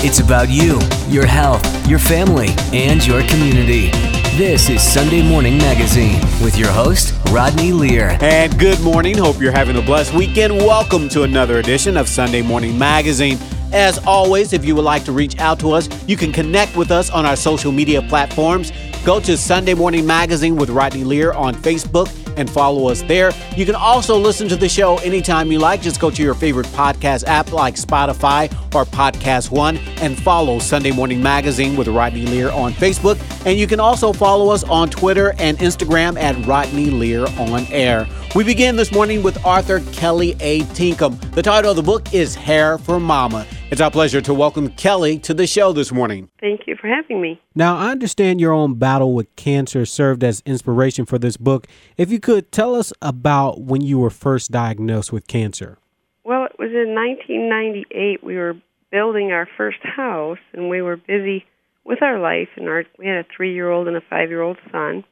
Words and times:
It's 0.00 0.20
about 0.20 0.48
you, 0.48 0.78
your 1.08 1.26
health, 1.26 1.60
your 1.88 1.98
family, 1.98 2.50
and 2.72 3.04
your 3.04 3.20
community. 3.24 3.90
This 4.38 4.70
is 4.70 4.80
Sunday 4.80 5.28
Morning 5.28 5.58
Magazine 5.58 6.20
with 6.40 6.56
your 6.56 6.70
host, 6.70 7.12
Rodney 7.32 7.72
Lear. 7.72 8.16
And 8.20 8.56
good 8.60 8.80
morning. 8.80 9.18
Hope 9.18 9.40
you're 9.40 9.50
having 9.50 9.76
a 9.76 9.82
blessed 9.82 10.14
weekend. 10.14 10.56
Welcome 10.58 11.08
to 11.08 11.24
another 11.24 11.58
edition 11.58 11.96
of 11.96 12.08
Sunday 12.08 12.42
Morning 12.42 12.78
Magazine. 12.78 13.38
As 13.72 13.98
always, 14.06 14.52
if 14.52 14.64
you 14.64 14.76
would 14.76 14.84
like 14.84 15.04
to 15.04 15.10
reach 15.10 15.36
out 15.40 15.58
to 15.60 15.72
us, 15.72 15.88
you 16.06 16.16
can 16.16 16.32
connect 16.32 16.76
with 16.76 16.92
us 16.92 17.10
on 17.10 17.26
our 17.26 17.34
social 17.34 17.72
media 17.72 18.00
platforms. 18.00 18.70
Go 19.04 19.18
to 19.18 19.36
Sunday 19.36 19.74
Morning 19.74 20.06
Magazine 20.06 20.54
with 20.54 20.70
Rodney 20.70 21.02
Lear 21.02 21.32
on 21.32 21.56
Facebook 21.56 22.06
and 22.38 22.48
follow 22.48 22.88
us 22.88 23.02
there. 23.02 23.32
You 23.56 23.66
can 23.66 23.74
also 23.74 24.16
listen 24.16 24.48
to 24.48 24.56
the 24.56 24.68
show 24.68 24.96
anytime 24.98 25.50
you 25.52 25.58
like. 25.58 25.82
Just 25.82 26.00
go 26.00 26.10
to 26.10 26.22
your 26.22 26.34
favorite 26.34 26.66
podcast 26.68 27.24
app 27.26 27.52
like 27.52 27.74
Spotify 27.74 28.50
or 28.74 28.84
Podcast 28.84 29.50
One 29.50 29.76
and 30.00 30.16
follow 30.16 30.58
Sunday 30.58 30.92
Morning 30.92 31.22
Magazine 31.22 31.76
with 31.76 31.88
Rodney 31.88 32.26
Lear 32.26 32.50
on 32.50 32.72
Facebook. 32.72 33.18
And 33.44 33.58
you 33.58 33.66
can 33.66 33.80
also 33.80 34.12
follow 34.12 34.50
us 34.50 34.64
on 34.64 34.88
Twitter 34.88 35.34
and 35.38 35.58
Instagram 35.58 36.18
at 36.18 36.46
Rodney 36.46 36.86
Lear 36.86 37.26
on 37.38 37.66
Air. 37.70 38.06
We 38.34 38.44
begin 38.44 38.76
this 38.76 38.92
morning 38.92 39.22
with 39.22 39.42
Arthur 39.44 39.80
Kelly 39.90 40.36
A. 40.40 40.60
Tinkham. 40.74 41.18
The 41.34 41.42
title 41.42 41.70
of 41.70 41.76
the 41.76 41.82
book 41.82 42.12
is 42.12 42.34
Hair 42.34 42.76
for 42.76 43.00
Mama. 43.00 43.46
It's 43.70 43.80
our 43.80 43.90
pleasure 43.90 44.20
to 44.20 44.34
welcome 44.34 44.68
Kelly 44.68 45.18
to 45.20 45.32
the 45.32 45.46
show 45.46 45.72
this 45.72 45.92
morning. 45.92 46.28
Thank 46.38 46.66
you 46.66 46.76
for 46.76 46.88
having 46.88 47.22
me. 47.22 47.40
Now, 47.54 47.78
I 47.78 47.90
understand 47.90 48.38
your 48.38 48.52
own 48.52 48.74
battle 48.74 49.14
with 49.14 49.34
cancer 49.36 49.86
served 49.86 50.22
as 50.22 50.42
inspiration 50.44 51.06
for 51.06 51.18
this 51.18 51.38
book. 51.38 51.66
If 51.96 52.12
you 52.12 52.20
could 52.20 52.52
tell 52.52 52.74
us 52.74 52.92
about 53.00 53.62
when 53.62 53.80
you 53.80 53.98
were 53.98 54.10
first 54.10 54.50
diagnosed 54.50 55.10
with 55.10 55.26
cancer. 55.26 55.78
Well, 56.22 56.44
it 56.44 56.58
was 56.58 56.70
in 56.70 56.94
1998. 56.94 58.22
We 58.22 58.36
were 58.36 58.56
building 58.92 59.32
our 59.32 59.48
first 59.56 59.78
house, 59.82 60.38
and 60.52 60.68
we 60.68 60.82
were 60.82 60.98
busy 60.98 61.46
with 61.82 62.02
our 62.02 62.18
life. 62.18 62.48
And 62.56 62.68
our 62.68 62.84
we 62.98 63.06
had 63.06 63.16
a 63.16 63.26
three-year-old 63.34 63.88
and 63.88 63.96
a 63.96 64.02
five-year-old 64.02 64.58
son, 64.70 65.02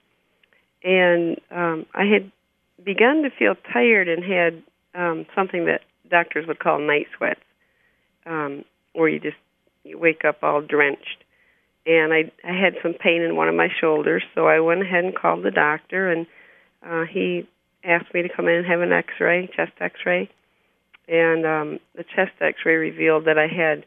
and 0.85 1.41
um, 1.51 1.87
I 1.95 2.05
had 2.05 2.31
begun 2.87 3.23
to 3.25 3.31
feel 3.31 3.57
tired 3.73 4.09
and 4.09 4.25
had 4.25 4.63
um, 4.95 5.27
something 5.35 5.67
that 5.67 5.83
doctors 6.09 6.47
would 6.47 6.61
call 6.61 6.79
night 6.79 7.09
sweats 7.19 7.41
um, 8.25 8.65
where 8.95 9.09
you 9.09 9.21
just 9.21 9.37
you 9.85 9.99
wake 9.99 10.25
up 10.25 10.39
all 10.43 10.63
drenched. 10.63 11.25
And 11.85 12.13
I 12.13 12.33
I 12.43 12.53
had 12.53 12.75
some 12.83 12.95
pain 12.95 13.21
in 13.21 13.37
one 13.37 13.49
of 13.49 13.55
my 13.55 13.69
shoulders, 13.81 14.23
so 14.35 14.47
I 14.47 14.61
went 14.61 14.83
ahead 14.83 15.05
and 15.05 15.15
called 15.15 15.45
the 15.45 15.51
doctor, 15.51 16.11
and 16.11 16.27
uh, 16.85 17.05
he 17.05 17.49
asked 17.85 18.13
me 18.15 18.23
to 18.23 18.29
come 18.29 18.49
in 18.49 18.55
and 18.55 18.67
have 18.67 18.81
an 18.81 18.93
X-ray, 18.93 19.49
chest 19.55 19.73
X-ray, 19.79 20.29
and 21.07 21.47
um, 21.47 21.79
the 21.95 22.03
chest 22.03 22.33
X-ray 22.41 22.75
revealed 22.75 23.27
that 23.27 23.39
I 23.39 23.47
had 23.47 23.85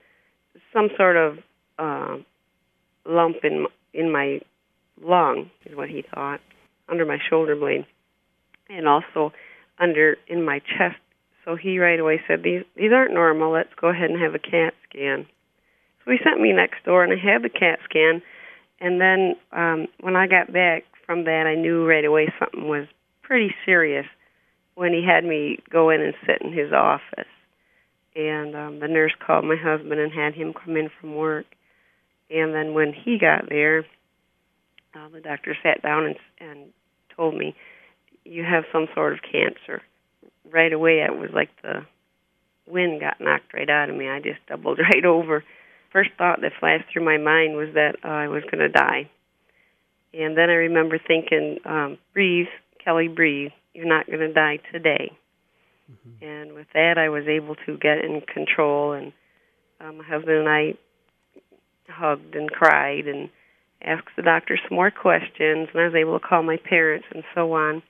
some 0.71 0.89
sort 0.95 1.17
of 1.17 1.39
uh, 1.77 2.17
lump 3.05 3.37
in 3.43 3.65
in 3.93 4.11
my 4.11 4.39
lung, 5.01 5.49
is 5.65 5.75
what 5.75 5.89
he 5.89 6.03
thought, 6.13 6.39
under 6.87 7.05
my 7.05 7.17
shoulder 7.29 7.55
blade, 7.55 7.85
and 8.69 8.87
also 8.87 9.33
under 9.79 10.17
in 10.27 10.43
my 10.43 10.59
chest 10.59 10.97
so 11.49 11.55
he 11.55 11.79
right 11.79 11.99
away 11.99 12.21
said, 12.27 12.43
"These 12.43 12.63
these 12.75 12.91
aren't 12.91 13.13
normal. 13.13 13.51
Let's 13.51 13.73
go 13.75 13.87
ahead 13.87 14.11
and 14.11 14.21
have 14.21 14.35
a 14.35 14.39
CAT 14.39 14.75
scan." 14.87 15.25
So 16.05 16.11
he 16.11 16.17
sent 16.23 16.39
me 16.39 16.53
next 16.53 16.83
door, 16.83 17.03
and 17.03 17.11
I 17.11 17.15
had 17.15 17.41
the 17.41 17.49
CAT 17.49 17.79
scan. 17.85 18.21
And 18.79 19.01
then 19.01 19.35
um, 19.51 19.87
when 19.99 20.15
I 20.15 20.27
got 20.27 20.53
back 20.53 20.83
from 21.07 21.23
that, 21.25 21.47
I 21.47 21.55
knew 21.55 21.87
right 21.87 22.05
away 22.05 22.31
something 22.37 22.67
was 22.67 22.87
pretty 23.23 23.53
serious. 23.65 24.05
When 24.75 24.93
he 24.93 25.03
had 25.03 25.25
me 25.25 25.57
go 25.69 25.89
in 25.89 26.01
and 26.01 26.13
sit 26.25 26.41
in 26.41 26.53
his 26.53 26.71
office, 26.71 27.27
and 28.15 28.55
um, 28.55 28.79
the 28.79 28.87
nurse 28.87 29.13
called 29.19 29.43
my 29.43 29.57
husband 29.57 29.99
and 29.99 30.11
had 30.11 30.35
him 30.35 30.53
come 30.53 30.77
in 30.77 30.89
from 31.01 31.15
work. 31.15 31.47
And 32.29 32.53
then 32.53 32.75
when 32.75 32.93
he 32.93 33.17
got 33.17 33.49
there, 33.49 33.79
uh, 34.93 35.09
the 35.11 35.19
doctor 35.19 35.57
sat 35.63 35.81
down 35.81 36.05
and, 36.05 36.15
and 36.39 36.69
told 37.15 37.35
me, 37.35 37.55
"You 38.29 38.43
have 38.43 38.63
some 38.71 38.87
sort 38.93 39.13
of 39.13 39.19
cancer." 39.21 39.81
right 40.51 40.73
away 40.73 41.01
it 41.01 41.17
was 41.17 41.29
like 41.33 41.49
the 41.61 41.85
wind 42.67 42.99
got 42.99 43.19
knocked 43.19 43.53
right 43.53 43.69
out 43.69 43.89
of 43.89 43.95
me. 43.95 44.07
I 44.07 44.19
just 44.19 44.39
doubled 44.47 44.79
right 44.93 45.05
over. 45.05 45.43
First 45.91 46.11
thought 46.17 46.41
that 46.41 46.51
flashed 46.59 46.85
through 46.91 47.05
my 47.05 47.17
mind 47.17 47.55
was 47.55 47.69
that 47.73 47.95
uh, 48.03 48.07
I 48.07 48.27
was 48.27 48.43
going 48.43 48.59
to 48.59 48.69
die. 48.69 49.09
And 50.13 50.37
then 50.37 50.49
I 50.49 50.53
remember 50.53 50.99
thinking, 50.99 51.57
um, 51.65 51.97
breathe, 52.13 52.47
Kelly, 52.83 53.07
breathe. 53.07 53.51
You're 53.73 53.87
not 53.87 54.07
going 54.07 54.19
to 54.19 54.33
die 54.33 54.59
today. 54.71 55.11
Mm-hmm. 55.91 56.25
And 56.25 56.53
with 56.53 56.67
that, 56.73 56.97
I 56.97 57.09
was 57.09 57.27
able 57.27 57.55
to 57.65 57.77
get 57.77 57.99
in 57.99 58.21
control. 58.21 58.93
And 58.93 59.13
uh, 59.79 59.91
my 59.91 60.03
husband 60.03 60.37
and 60.37 60.49
I 60.49 60.73
hugged 61.87 62.35
and 62.35 62.49
cried 62.51 63.07
and 63.07 63.29
asked 63.83 64.09
the 64.15 64.23
doctor 64.23 64.57
some 64.67 64.75
more 64.75 64.91
questions. 64.91 65.69
And 65.73 65.81
I 65.81 65.85
was 65.85 65.95
able 65.95 66.19
to 66.19 66.25
call 66.25 66.43
my 66.43 66.57
parents 66.57 67.05
and 67.13 67.23
so 67.33 67.53
on. 67.53 67.81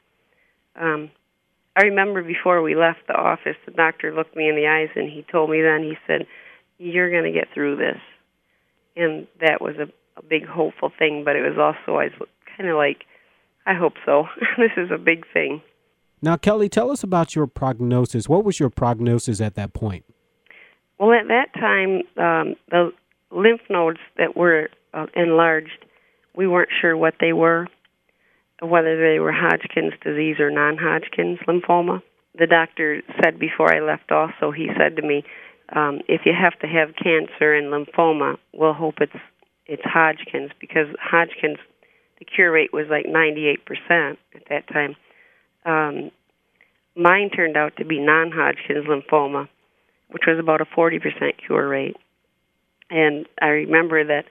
Um, 0.80 1.12
I 1.76 1.84
remember 1.84 2.24
before 2.24 2.62
we 2.62 2.76
left 2.76 3.08
the 3.08 3.14
office, 3.14 3.56
the 3.66 3.72
doctor 3.72 4.14
looked 4.14 4.36
me 4.36 4.50
in 4.50 4.56
the 4.56 4.68
eyes 4.68 4.90
and 4.96 5.10
he 5.10 5.26
told 5.32 5.50
me 5.50 5.62
then, 5.62 5.84
he 5.84 5.96
said, 6.08 6.26
You're 6.78 7.12
going 7.12 7.32
to 7.32 7.38
get 7.38 7.48
through 7.54 7.78
this. 7.78 8.00
And 8.96 9.28
that 9.40 9.62
was 9.62 9.76
a, 9.78 9.88
a 10.20 10.24
big 10.24 10.46
hopeful 10.46 10.92
thing, 10.98 11.24
but 11.24 11.36
it 11.36 11.42
was 11.42 11.58
also, 11.58 12.00
I 12.00 12.06
was 12.20 12.28
kind 12.58 12.70
of 12.70 12.76
like, 12.76 13.04
I 13.66 13.74
hope 13.76 13.94
so. 14.06 14.26
this 14.58 14.72
is 14.78 14.90
a 14.92 14.98
big 14.98 15.26
thing. 15.32 15.62
Now, 16.22 16.36
Kelly, 16.36 16.68
tell 16.68 16.92
us 16.92 17.04
about 17.04 17.36
your 17.36 17.48
prognosis. 17.48 18.28
What 18.28 18.44
was 18.44 18.60
your 18.60 18.70
prognosis 18.70 19.40
at 19.40 19.56
that 19.56 19.74
point? 19.74 20.04
Well, 21.00 21.14
at 21.14 21.28
that 21.30 21.54
time, 21.54 22.02
um, 22.18 22.56
the 22.70 22.92
lymph 23.32 23.62
nodes 23.70 24.00
that 24.18 24.36
were 24.36 24.70
uh, 24.94 25.06
enlarged, 25.16 25.86
we 26.36 26.46
weren't 26.46 26.72
sure 26.82 26.98
what 26.98 27.14
they 27.22 27.32
were 27.32 27.68
whether 28.62 28.98
they 29.00 29.20
were 29.20 29.32
Hodgkin's 29.32 29.94
disease 30.04 30.40
or 30.40 30.52
non 30.52 30.78
Hodgkin's 30.78 31.40
lymphoma. 31.48 32.02
The 32.38 32.48
doctor 32.48 33.02
said 33.22 33.40
before 33.40 33.74
I 33.74 33.80
left 33.80 34.12
also, 34.12 34.52
he 34.52 34.70
said 34.78 34.96
to 34.98 35.02
me, 35.02 35.24
um, 35.74 36.00
if 36.08 36.22
you 36.26 36.34
have 36.40 36.58
to 36.60 36.68
have 36.68 36.96
cancer 36.96 37.54
and 37.54 37.68
lymphoma, 37.68 38.38
we'll 38.54 38.74
hope 38.74 38.96
it's 39.02 39.16
it's 39.66 39.84
Hodgkin's 39.86 40.52
because 40.60 40.88
Hodgkin's 41.00 41.60
the 42.18 42.26
cure 42.26 42.52
rate 42.52 42.74
was 42.74 42.88
like 42.90 43.06
98% 43.06 44.18
at 44.36 44.44
that 44.50 44.68
time. 44.68 44.96
Um, 45.64 46.12
mine 46.96 47.30
turned 47.30 47.56
out 47.56 47.78
to 47.78 47.86
be 47.86 48.00
non-Hodgkin's 48.00 48.86
lymphoma, 48.88 49.48
which 50.10 50.24
was 50.28 50.38
about 50.38 50.60
a 50.60 50.66
40% 50.66 51.00
cure 51.46 51.68
rate. 51.68 51.96
And 52.90 53.26
I 53.42 53.48
remember 53.48 54.04
that 54.04 54.26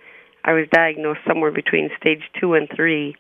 I 0.45 0.53
was 0.53 0.67
diagnosed 0.71 1.21
somewhere 1.27 1.51
between 1.51 1.89
stage 1.99 2.23
two 2.39 2.55
and 2.55 2.69
three 2.75 3.17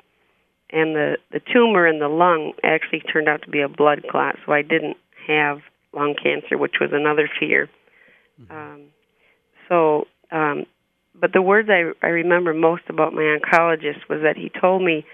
and 0.71 0.95
the 0.95 1.17
the 1.33 1.41
tumor 1.53 1.87
in 1.87 1.99
the 1.99 2.09
lung 2.09 2.53
actually 2.62 3.01
turned 3.01 3.29
out 3.29 3.43
to 3.43 3.51
be 3.51 3.61
a 3.61 3.69
blood 3.69 4.05
clot, 4.11 4.37
so 4.45 4.53
I 4.53 4.62
didn't 4.62 4.97
have 5.27 5.61
lung 5.93 6.15
cancer, 6.23 6.59
which 6.59 6.77
was 6.81 6.91
another 6.93 7.29
fear. 7.39 7.69
Mm-hmm. 8.41 8.53
Um, 8.53 8.83
so, 9.69 10.06
um, 10.31 10.65
but 11.19 11.33
the 11.33 11.43
words 11.43 11.69
I, 11.71 11.93
I 12.05 12.11
remember 12.11 12.55
most 12.55 12.83
about 12.89 13.12
my 13.12 13.23
oncologist 13.23 14.09
was 14.09 14.21
that 14.23 14.37
he 14.37 14.51
told 14.61 14.83
me 14.83 15.05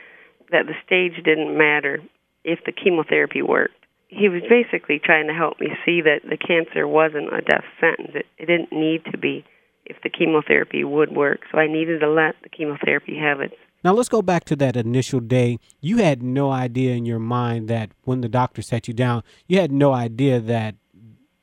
that 0.51 0.67
the 0.67 0.75
stage 0.85 1.23
didn't 1.25 1.57
matter 1.57 2.01
if 2.45 2.61
the 2.67 2.73
chemotherapy 2.73 3.43
worked. 3.43 3.75
He 4.09 4.29
was 4.29 4.43
basically 4.49 5.01
trying 5.03 5.27
to 5.27 5.35
help 5.35 5.59
me 5.59 5.69
see 5.85 6.03
that 6.03 6.21
the 6.29 6.37
cancer 6.37 6.87
wasn't 6.87 7.33
a 7.33 7.41
death 7.41 7.65
sentence. 7.81 8.11
It, 8.15 8.27
it 8.39 8.47
didn't 8.47 8.73
need 8.73 9.05
to 9.11 9.19
be 9.19 9.45
if 9.87 9.97
the 10.03 10.11
chemotherapy 10.11 10.85
would 10.85 11.13
work. 11.13 11.41
So 11.51 11.59
I 11.59 11.67
needed 11.67 12.01
to 12.01 12.11
let 12.11 12.37
the 12.43 12.49
chemotherapy 12.49 13.19
have 13.19 13.41
its 13.41 13.57
now 13.85 13.93
let's 13.93 14.09
go 14.09 14.23
back 14.23 14.45
to 14.47 14.57
that 14.57 14.77
initial 14.77 15.21
day. 15.21 15.59
You 15.81 15.99
had 15.99 16.23
no 16.23 16.51
idea 16.51 16.95
in 16.95 17.05
your 17.05 17.19
mind 17.19 17.69
that 17.69 17.91
when 18.05 18.23
the 18.23 18.29
doctor 18.29 18.63
sat 18.63 18.89
you 18.89 18.95
down, 18.95 19.23
you 19.47 19.61
had 19.61 19.71
no 19.71 19.93
idea 19.93 20.41
that 20.41 20.75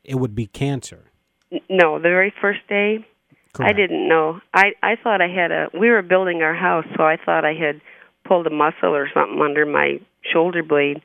it 0.04 0.16
would 0.16 0.36
be 0.36 0.48
cancer. 0.48 1.12
No, 1.70 1.98
the 1.98 2.10
very 2.10 2.34
first 2.42 2.62
day, 2.68 3.06
Correct. 3.54 3.70
I 3.70 3.74
didn't 3.76 4.08
know. 4.08 4.40
I 4.54 4.72
I 4.82 4.96
thought 4.96 5.22
I 5.22 5.28
had 5.28 5.52
a. 5.52 5.68
We 5.78 5.90
were 5.90 6.02
building 6.02 6.42
our 6.42 6.56
house, 6.56 6.86
so 6.96 7.04
I 7.04 7.18
thought 7.18 7.44
I 7.44 7.54
had 7.54 7.82
pulled 8.26 8.48
a 8.48 8.50
muscle 8.50 8.96
or 8.96 9.10
something 9.14 9.42
under 9.42 9.66
my 9.66 10.00
shoulder 10.32 10.64
blade. 10.64 11.02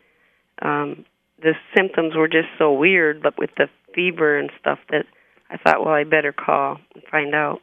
Um, 0.62 1.04
the 1.42 1.54
symptoms 1.76 2.14
were 2.14 2.28
just 2.28 2.48
so 2.58 2.72
weird, 2.72 3.22
but 3.22 3.36
with 3.36 3.50
the 3.56 3.68
fever 3.94 4.38
and 4.38 4.50
stuff, 4.60 4.78
that 4.90 5.06
I 5.50 5.56
thought, 5.56 5.84
well, 5.84 5.94
I 5.94 6.04
better 6.04 6.32
call 6.32 6.78
and 6.94 7.02
find 7.10 7.34
out. 7.34 7.60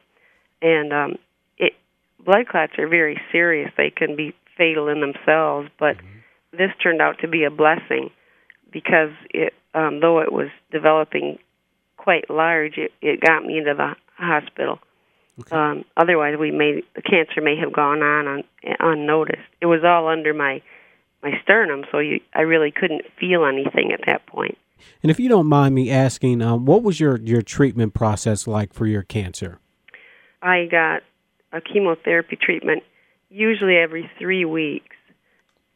And 0.60 0.92
um, 0.92 1.16
blood 2.24 2.48
clots 2.48 2.72
are 2.78 2.88
very 2.88 3.20
serious. 3.32 3.70
They 3.76 3.90
can 3.90 4.16
be 4.16 4.34
fatal 4.56 4.88
in 4.88 5.00
themselves, 5.00 5.68
but 5.78 5.96
mm-hmm. 5.96 6.56
this 6.56 6.70
turned 6.82 7.00
out 7.00 7.18
to 7.20 7.28
be 7.28 7.44
a 7.44 7.50
blessing 7.50 8.10
because 8.72 9.10
it, 9.30 9.52
um, 9.74 10.00
though 10.00 10.20
it 10.20 10.32
was 10.32 10.48
developing 10.70 11.38
quite 11.96 12.28
large, 12.30 12.76
it, 12.76 12.92
it 13.00 13.20
got 13.20 13.44
me 13.44 13.58
into 13.58 13.74
the 13.74 13.94
hospital. 14.16 14.78
Okay. 15.40 15.56
Um, 15.56 15.84
otherwise, 15.96 16.36
we 16.38 16.50
may 16.52 16.82
the 16.94 17.02
cancer 17.02 17.40
may 17.40 17.56
have 17.56 17.72
gone 17.72 18.02
on, 18.02 18.28
on 18.28 18.44
unnoticed. 18.80 19.42
It 19.60 19.66
was 19.66 19.80
all 19.84 20.08
under 20.08 20.32
my 20.32 20.62
my 21.22 21.32
sternum, 21.42 21.84
so 21.90 21.98
you, 21.98 22.20
I 22.34 22.42
really 22.42 22.70
couldn't 22.70 23.02
feel 23.18 23.44
anything 23.44 23.92
at 23.92 24.00
that 24.06 24.26
point. 24.26 24.58
And 25.02 25.10
if 25.10 25.18
you 25.18 25.28
don't 25.28 25.46
mind 25.46 25.74
me 25.74 25.90
asking, 25.90 26.42
um, 26.42 26.66
what 26.66 26.82
was 26.82 27.00
your 27.00 27.18
your 27.18 27.42
treatment 27.42 27.94
process 27.94 28.46
like 28.46 28.72
for 28.72 28.86
your 28.86 29.02
cancer? 29.02 29.58
I 30.40 30.66
got 30.70 31.02
a 31.54 31.60
chemotherapy 31.60 32.36
treatment 32.40 32.82
usually 33.30 33.76
every 33.76 34.10
three 34.18 34.44
weeks. 34.44 34.96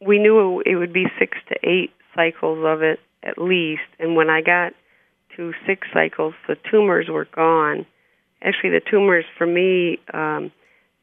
We 0.05 0.19
knew 0.19 0.61
it 0.65 0.75
would 0.75 0.93
be 0.93 1.05
six 1.17 1.37
to 1.49 1.55
eight 1.63 1.91
cycles 2.15 2.63
of 2.65 2.81
it 2.81 2.99
at 3.23 3.37
least, 3.37 3.81
and 3.99 4.15
when 4.15 4.29
I 4.29 4.41
got 4.41 4.73
to 5.35 5.53
six 5.65 5.87
cycles, 5.93 6.33
the 6.47 6.55
tumors 6.69 7.07
were 7.09 7.27
gone. 7.35 7.85
Actually, 8.41 8.71
the 8.71 8.81
tumors 8.89 9.25
for 9.37 9.45
me, 9.45 9.99
um, 10.13 10.51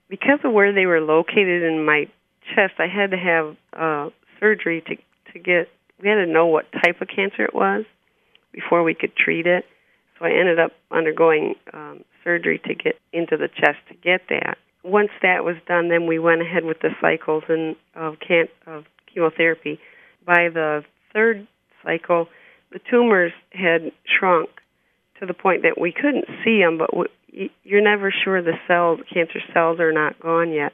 because 0.09 0.39
of 0.45 0.53
where 0.53 0.73
they 0.73 0.87
were 0.87 1.01
located 1.01 1.63
in 1.63 1.85
my 1.85 2.07
chest, 2.55 2.75
I 2.79 2.87
had 2.87 3.11
to 3.11 3.19
have 3.19 3.57
uh, 3.73 4.11
surgery 4.41 4.83
to 4.83 4.97
to 5.33 5.39
get. 5.39 5.69
We 6.01 6.09
had 6.09 6.17
to 6.17 6.27
know 6.27 6.47
what 6.47 6.71
type 6.73 7.01
of 7.01 7.09
cancer 7.09 7.45
it 7.45 7.55
was 7.55 7.85
before 8.53 8.83
we 8.83 8.95
could 8.95 9.17
treat 9.17 9.47
it. 9.47 9.65
So 10.19 10.25
I 10.25 10.31
ended 10.31 10.59
up 10.59 10.73
undergoing 10.91 11.55
um, 11.73 12.05
surgery 12.25 12.61
to 12.67 12.75
get 12.75 12.97
into 13.13 13.37
the 13.37 13.49
chest 13.49 13.79
to 13.89 13.95
get 13.95 14.23
that. 14.31 14.57
Once 14.87 15.11
that 15.21 15.45
was 15.45 15.57
done, 15.67 15.89
then 15.89 16.07
we 16.07 16.19
went 16.19 16.41
ahead 16.41 16.65
with 16.65 16.79
the 16.81 16.91
cycles 17.01 17.43
and 17.49 17.75
of 17.97 18.15
can 18.27 18.47
of 18.67 18.85
chemotherapy. 19.13 19.81
By 20.25 20.49
the 20.49 20.85
third 21.13 21.47
cycle, 21.83 22.29
the 22.71 22.79
tumors 22.89 23.33
had 23.51 23.91
shrunk 24.07 24.49
to 25.19 25.27
the 25.27 25.35
point 25.35 25.63
that 25.63 25.81
we 25.81 25.93
couldn't 25.93 26.27
see 26.45 26.61
them, 26.61 26.79
but 26.79 26.97
we, 26.97 27.51
you're 27.65 27.83
never 27.83 28.13
sure 28.13 28.41
the 28.41 28.59
cells, 28.69 29.01
cancer 29.13 29.41
cells, 29.53 29.81
are 29.81 29.93
not 29.93 30.21
gone 30.21 30.53
yet. 30.53 30.73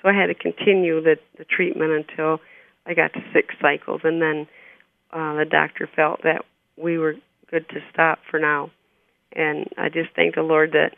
So 0.00 0.08
I 0.08 0.14
had 0.14 0.26
to 0.26 0.34
continue 0.34 1.02
the 1.02 1.16
the 1.36 1.44
treatment 1.44 1.90
until 1.90 2.38
I 2.86 2.94
got 2.94 3.12
to 3.14 3.20
six 3.32 3.54
cycles, 3.60 4.02
and 4.04 4.22
then 4.22 4.46
uh, 5.12 5.34
the 5.34 5.46
doctor 5.50 5.88
felt 5.96 6.22
that 6.22 6.44
we 6.76 6.96
were 6.96 7.14
good 7.50 7.68
to 7.70 7.80
stop 7.92 8.20
for 8.30 8.38
now. 8.38 8.70
And 9.34 9.66
I 9.76 9.88
just 9.88 10.10
thank 10.14 10.36
the 10.36 10.42
Lord 10.42 10.72
that 10.72 10.92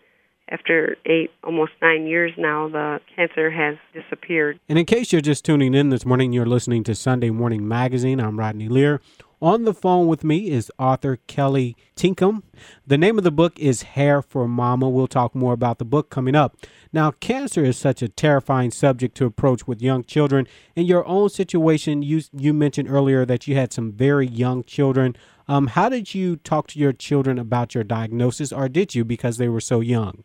after 0.51 0.97
eight, 1.07 1.31
almost 1.45 1.73
nine 1.81 2.07
years 2.07 2.33
now, 2.37 2.69
the 2.69 3.01
cancer 3.15 3.51
has 3.51 3.77
disappeared. 3.95 4.59
And 4.69 4.79
in 4.79 4.85
case 4.85 5.13
you're 5.13 5.21
just 5.21 5.45
tuning 5.45 5.75
in 5.75 5.91
this 5.91 6.05
morning, 6.05 6.33
you're 6.33 6.47
listening 6.47 6.85
to 6.85 6.95
Sunday 6.95 7.31
Morning 7.31 7.67
Magazine. 7.67 8.21
I'm 8.21 8.39
Rodney 8.39 8.69
Lear. 8.69 9.01
On 9.43 9.65
the 9.65 9.73
phone 9.73 10.07
with 10.07 10.23
me 10.23 10.51
is 10.51 10.71
author 10.79 11.19
Kelly 11.27 11.75
Tinkham. 11.97 12.43
The 12.87 12.99
name 12.99 13.17
of 13.17 13.25
the 13.25 13.31
book 13.31 13.59
is 13.59 13.83
Hair 13.83 14.21
for 14.21 14.47
Mama. 14.47 14.91
We'll 14.91 15.07
talk 15.07 15.35
more 15.35 15.55
about 15.55 15.79
the 15.79 15.87
book 15.87 16.11
coming 16.11 16.35
up. 16.35 16.59
Now, 16.93 17.13
cancer 17.13 17.65
is 17.65 17.79
such 17.79 18.03
a 18.03 18.09
terrifying 18.09 18.71
subject 18.71 19.17
to 19.17 19.25
approach 19.25 19.67
with 19.67 19.81
young 19.81 20.05
children. 20.05 20.47
In 20.77 20.85
your 20.85 21.07
own 21.07 21.31
situation, 21.31 22.03
you 22.03 22.21
you 22.37 22.53
mentioned 22.53 22.91
earlier 22.91 23.25
that 23.25 23.49
you 23.49 23.55
had 23.55 23.73
some 23.73 23.93
very 23.93 24.27
young 24.27 24.63
children. 24.63 25.17
Um, 25.49 25.69
how 25.69 25.89
did 25.89 26.15
you 26.15 26.37
talk 26.37 26.67
to 26.69 26.79
your 26.79 26.93
children 26.93 27.39
about 27.39 27.75
your 27.75 27.85
diagnosis, 27.85 28.53
or 28.53 28.69
did 28.69 28.95
you 28.95 29.07
because 29.07 29.39
they 29.39 29.49
were 29.49 29.61
so 29.61 29.81
young? 29.81 30.25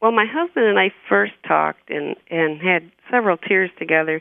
Well, 0.00 0.12
my 0.12 0.26
husband 0.30 0.66
and 0.66 0.78
I 0.78 0.92
first 1.08 1.32
talked 1.46 1.90
and 1.90 2.16
and 2.30 2.60
had 2.60 2.90
several 3.10 3.36
tears 3.36 3.70
together 3.78 4.20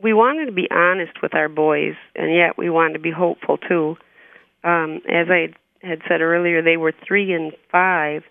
we 0.00 0.12
wanted 0.12 0.46
to 0.46 0.52
be 0.52 0.68
honest 0.70 1.20
with 1.22 1.34
our 1.34 1.48
boys, 1.48 1.94
and 2.14 2.34
yet 2.34 2.56
we 2.56 2.70
wanted 2.70 2.94
to 2.94 2.98
be 3.00 3.10
hopeful 3.10 3.58
too. 3.58 3.96
Um, 4.64 5.00
as 5.08 5.26
I 5.30 5.48
had 5.82 6.00
said 6.08 6.20
earlier, 6.20 6.62
they 6.62 6.76
were 6.76 6.92
three 7.06 7.32
and 7.32 7.52
five, 7.70 8.22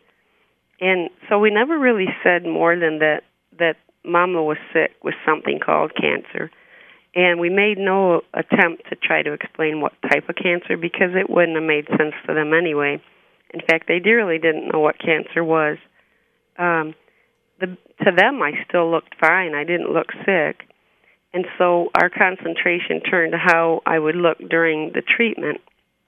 and 0.80 1.10
so 1.30 1.40
we 1.40 1.50
never 1.52 1.78
really 1.78 2.08
said 2.24 2.44
more 2.44 2.78
than 2.78 3.00
that 3.00 3.24
that 3.60 3.76
Mama 4.06 4.44
was 4.44 4.58
sick 4.72 4.92
with 5.04 5.16
something 5.26 5.60
called 5.60 5.92
cancer, 5.96 6.50
and 7.16 7.40
we 7.40 7.50
made 7.50 7.78
no 7.78 8.22
attempt 8.34 8.88
to 8.90 8.96
try 8.96 9.22
to 9.24 9.34
explain 9.34 9.82
what 9.82 9.94
type 10.10 10.30
of 10.30 10.36
cancer 10.36 10.78
because 10.78 11.12
it 11.16 11.30
wouldn't 11.30 11.56
have 11.56 11.64
made 11.64 11.88
sense 11.98 12.14
to 12.28 12.34
them 12.34 12.54
anyway. 12.54 13.02
In 13.54 13.62
fact, 13.62 13.88
they 13.88 14.00
dearly 14.00 14.38
didn't 14.40 14.72
know 14.72 14.80
what 14.80 15.00
cancer 15.00 15.44
was. 15.44 15.78
Um, 16.58 16.96
the, 17.60 17.78
to 18.06 18.12
them, 18.16 18.42
I 18.42 18.52
still 18.68 18.90
looked 18.92 19.16
fine. 19.20 19.56
I 19.56 19.64
didn't 19.64 19.92
look 19.92 20.08
sick 20.26 20.68
and 21.34 21.46
so 21.58 21.90
our 21.94 22.10
concentration 22.10 23.02
turned 23.02 23.34
to 23.34 23.38
how 23.38 23.82
I 23.86 24.00
would 24.00 24.16
look 24.16 24.38
during 24.50 24.92
the 24.94 25.02
treatment, 25.02 25.62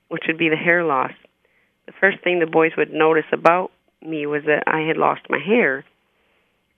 which 0.07 0.23
would 0.27 0.37
be 0.37 0.49
the 0.49 0.55
hair 0.55 0.83
loss. 0.83 1.11
The 1.85 1.91
first 1.99 2.23
thing 2.23 2.39
the 2.39 2.45
boys 2.45 2.71
would 2.77 2.91
notice 2.91 3.25
about 3.31 3.71
me 4.01 4.25
was 4.25 4.43
that 4.45 4.63
I 4.65 4.87
had 4.87 4.97
lost 4.97 5.21
my 5.29 5.39
hair. 5.39 5.85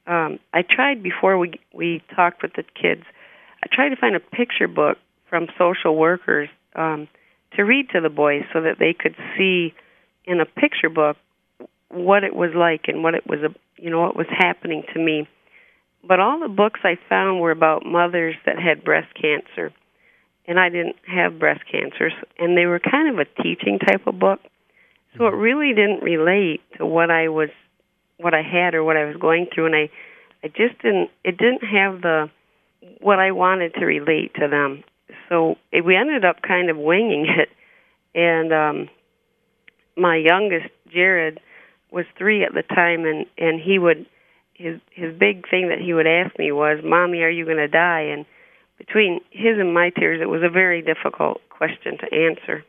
Um, 0.08 0.40
I 0.54 0.64
tried 0.64 1.04
before 1.04 1.38
we 1.38 1.54
we 1.74 2.04
talked 2.16 2.42
with 2.42 2.54
the 2.54 2.64
kids. 2.64 3.04
I 3.64 3.68
tried 3.72 3.90
to 3.90 3.96
find 3.96 4.16
a 4.16 4.20
picture 4.20 4.68
book 4.68 4.98
from 5.30 5.48
social 5.58 5.96
workers 5.96 6.50
um, 6.76 7.08
to 7.56 7.64
read 7.64 7.90
to 7.92 8.02
the 8.02 8.10
boys 8.10 8.44
so 8.52 8.62
that 8.62 8.80
they 8.80 8.94
could 8.94 9.16
see 9.38 9.74
in 10.26 10.42
a 10.42 10.46
picture 10.46 10.90
book 10.90 11.16
what 11.92 12.24
it 12.24 12.36
was 12.36 12.52
like 12.56 12.86
and 12.88 13.04
what 13.04 13.14
it 13.14 13.28
was 13.28 13.40
a 13.40 13.54
you 13.82 13.90
know 13.90 14.02
what 14.02 14.16
was 14.16 14.28
happening 14.30 14.84
to 14.94 15.00
me 15.00 15.28
but 16.04 16.20
all 16.20 16.40
the 16.40 16.48
books 16.48 16.80
I 16.84 16.98
found 17.10 17.40
were 17.40 17.52
about 17.52 17.86
mothers 17.86 18.36
that 18.46 18.58
had 18.60 18.84
breast 18.84 19.14
cancer, 19.14 19.72
and 20.48 20.60
I 20.60 20.70
didn't 20.70 20.96
have 21.06 21.40
breast 21.40 21.62
cancer, 21.72 22.12
and 22.40 22.58
they 22.58 22.66
were 22.66 22.80
kind 22.80 23.10
of 23.10 23.20
a 23.20 23.44
teaching 23.44 23.80
type 23.80 24.08
of 24.08 24.20
book. 24.20 24.40
So 25.18 25.28
it 25.28 25.36
really 25.36 25.74
didn't 25.74 26.02
relate 26.02 26.62
to 26.78 26.86
what 26.86 27.12
I 27.12 27.28
was, 27.28 27.50
what 28.18 28.34
I 28.34 28.42
had 28.42 28.74
or 28.74 28.84
what 28.84 28.98
I 28.98 29.06
was 29.06 29.18
going 29.18 29.48
through, 29.54 29.68
and 29.68 29.76
I, 29.76 29.90
I 30.44 30.48
just 30.48 30.82
didn't. 30.82 31.10
It 31.24 31.38
didn't 31.38 31.64
have 31.64 32.02
the 32.02 32.30
what 33.00 33.20
I 33.20 33.32
wanted 33.32 33.76
to 33.76 33.86
relate 33.86 34.34
to 34.36 34.48
them. 34.48 34.84
So 35.30 35.58
it, 35.72 35.86
we 35.86 35.96
ended 35.96 36.26
up 36.26 36.42
kind 36.42 36.70
of 36.70 36.78
winging 36.78 37.28
it, 37.28 37.50
and 38.18 38.52
um, 38.52 38.90
my 39.96 40.16
youngest 40.16 40.70
Jared 40.92 41.40
was 41.92 42.06
three 42.18 42.44
at 42.44 42.54
the 42.54 42.64
time, 42.64 43.06
and 43.06 43.26
and 43.38 43.62
he 43.62 43.78
would 43.78 44.06
his 44.54 44.80
his 44.92 45.14
big 45.18 45.50
thing 45.50 45.70
that 45.70 45.80
he 45.80 45.94
would 45.94 46.08
ask 46.08 46.38
me 46.40 46.52
was, 46.52 46.80
"Mommy, 46.84 47.22
are 47.22 47.30
you 47.30 47.46
going 47.46 47.58
to 47.58 47.68
die?" 47.68 48.02
And 48.02 48.26
between 48.78 49.20
his 49.30 49.60
and 49.60 49.74
my 49.74 49.90
tears, 49.90 50.22
it 50.22 50.30
was 50.30 50.42
a 50.44 50.50
very 50.50 50.82
difficult 50.82 51.42
question 51.50 51.98
to 52.00 52.14
answer. 52.14 52.66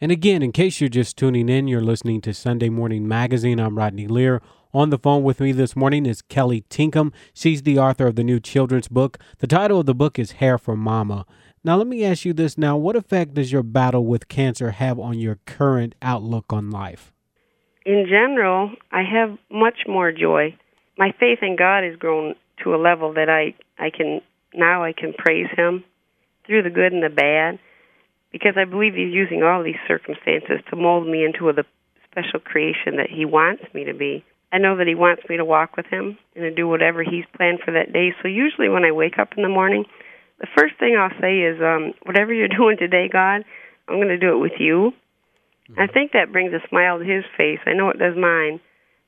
And 0.00 0.10
again, 0.10 0.42
in 0.42 0.50
case 0.50 0.80
you're 0.80 0.90
just 0.90 1.16
tuning 1.16 1.48
in, 1.48 1.68
you're 1.68 1.80
listening 1.80 2.20
to 2.22 2.34
Sunday 2.34 2.68
Morning 2.68 3.06
Magazine. 3.06 3.60
I'm 3.60 3.78
Rodney 3.78 4.08
Lear. 4.08 4.42
On 4.74 4.90
the 4.90 4.98
phone 4.98 5.22
with 5.22 5.38
me 5.38 5.52
this 5.52 5.76
morning 5.76 6.06
is 6.06 6.22
Kelly 6.22 6.64
Tinkham. 6.68 7.12
She's 7.34 7.62
the 7.62 7.78
author 7.78 8.06
of 8.06 8.16
the 8.16 8.24
new 8.24 8.40
children's 8.40 8.88
book. 8.88 9.18
The 9.38 9.46
title 9.46 9.78
of 9.80 9.86
the 9.86 9.94
book 9.94 10.18
is 10.18 10.32
Hair 10.32 10.58
for 10.58 10.76
Mama. 10.76 11.24
Now, 11.62 11.76
let 11.76 11.86
me 11.86 12.04
ask 12.04 12.24
you 12.24 12.32
this 12.32 12.58
now. 12.58 12.76
What 12.76 12.96
effect 12.96 13.34
does 13.34 13.52
your 13.52 13.62
battle 13.62 14.04
with 14.04 14.26
cancer 14.26 14.72
have 14.72 14.98
on 14.98 15.20
your 15.20 15.38
current 15.46 15.94
outlook 16.02 16.52
on 16.52 16.70
life? 16.70 17.12
In 17.84 18.06
general, 18.08 18.72
I 18.90 19.02
have 19.02 19.38
much 19.50 19.86
more 19.88 20.12
joy 20.12 20.56
my 20.98 21.12
faith 21.18 21.38
in 21.42 21.56
God 21.56 21.84
has 21.84 21.96
grown 21.96 22.34
to 22.62 22.74
a 22.74 22.76
level 22.76 23.14
that 23.14 23.28
I 23.28 23.54
I 23.82 23.90
can 23.90 24.20
now 24.54 24.84
I 24.84 24.92
can 24.92 25.12
praise 25.12 25.48
Him 25.56 25.84
through 26.46 26.62
the 26.62 26.70
good 26.70 26.92
and 26.92 27.02
the 27.02 27.08
bad 27.08 27.58
because 28.30 28.54
I 28.56 28.64
believe 28.64 28.94
He's 28.94 29.12
using 29.12 29.42
all 29.42 29.62
these 29.62 29.80
circumstances 29.88 30.60
to 30.70 30.76
mold 30.76 31.06
me 31.06 31.24
into 31.24 31.50
the 31.52 31.64
special 32.10 32.40
creation 32.40 32.96
that 32.96 33.10
He 33.10 33.24
wants 33.24 33.64
me 33.74 33.84
to 33.84 33.94
be. 33.94 34.24
I 34.52 34.58
know 34.58 34.76
that 34.76 34.86
He 34.86 34.94
wants 34.94 35.22
me 35.28 35.38
to 35.38 35.44
walk 35.44 35.76
with 35.76 35.86
Him 35.86 36.18
and 36.36 36.42
to 36.42 36.54
do 36.54 36.68
whatever 36.68 37.02
He's 37.02 37.24
planned 37.36 37.60
for 37.64 37.72
that 37.72 37.92
day. 37.92 38.12
So 38.22 38.28
usually 38.28 38.68
when 38.68 38.84
I 38.84 38.92
wake 38.92 39.18
up 39.18 39.30
in 39.36 39.42
the 39.42 39.48
morning, 39.48 39.84
the 40.38 40.46
first 40.56 40.74
thing 40.78 40.96
I'll 40.96 41.20
say 41.20 41.40
is, 41.40 41.60
um, 41.60 41.94
"Whatever 42.04 42.32
you're 42.32 42.48
doing 42.60 42.76
today, 42.76 43.08
God, 43.10 43.44
I'm 43.88 43.96
going 43.96 44.08
to 44.08 44.18
do 44.18 44.34
it 44.36 44.40
with 44.40 44.60
you." 44.60 44.92
I 45.78 45.86
think 45.86 46.12
that 46.12 46.32
brings 46.32 46.52
a 46.52 46.66
smile 46.68 46.98
to 46.98 47.04
His 47.04 47.24
face. 47.36 47.60
I 47.66 47.72
know 47.72 47.90
it 47.90 47.98
does 47.98 48.16
mine 48.16 48.60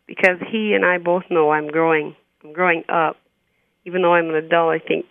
because 0.07 0.39
he 0.51 0.75
and 0.75 0.85
I 0.85 0.99
both 0.99 1.25
know 1.31 1.51
I'm 1.51 1.69
growing. 1.69 2.15
I'm 2.43 2.53
growing 2.53 2.85
up. 2.89 3.17
Even 3.87 4.03
though 4.03 4.15
I'm 4.15 4.29
an 4.29 4.37
adult, 4.37 4.71
I 4.71 4.79
think 4.79 5.07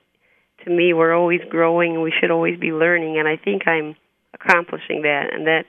to 0.66 0.70
me 0.70 0.94
we're 0.94 1.14
always 1.14 1.42
growing 1.50 1.94
and 1.94 2.04
we 2.04 2.14
should 2.20 2.32
always 2.32 2.60
be 2.60 2.72
learning 2.72 3.20
and 3.20 3.28
I 3.28 3.38
think 3.38 3.68
I'm 3.68 3.96
accomplishing 4.34 5.04
that 5.04 5.34
and 5.34 5.46
that 5.48 5.66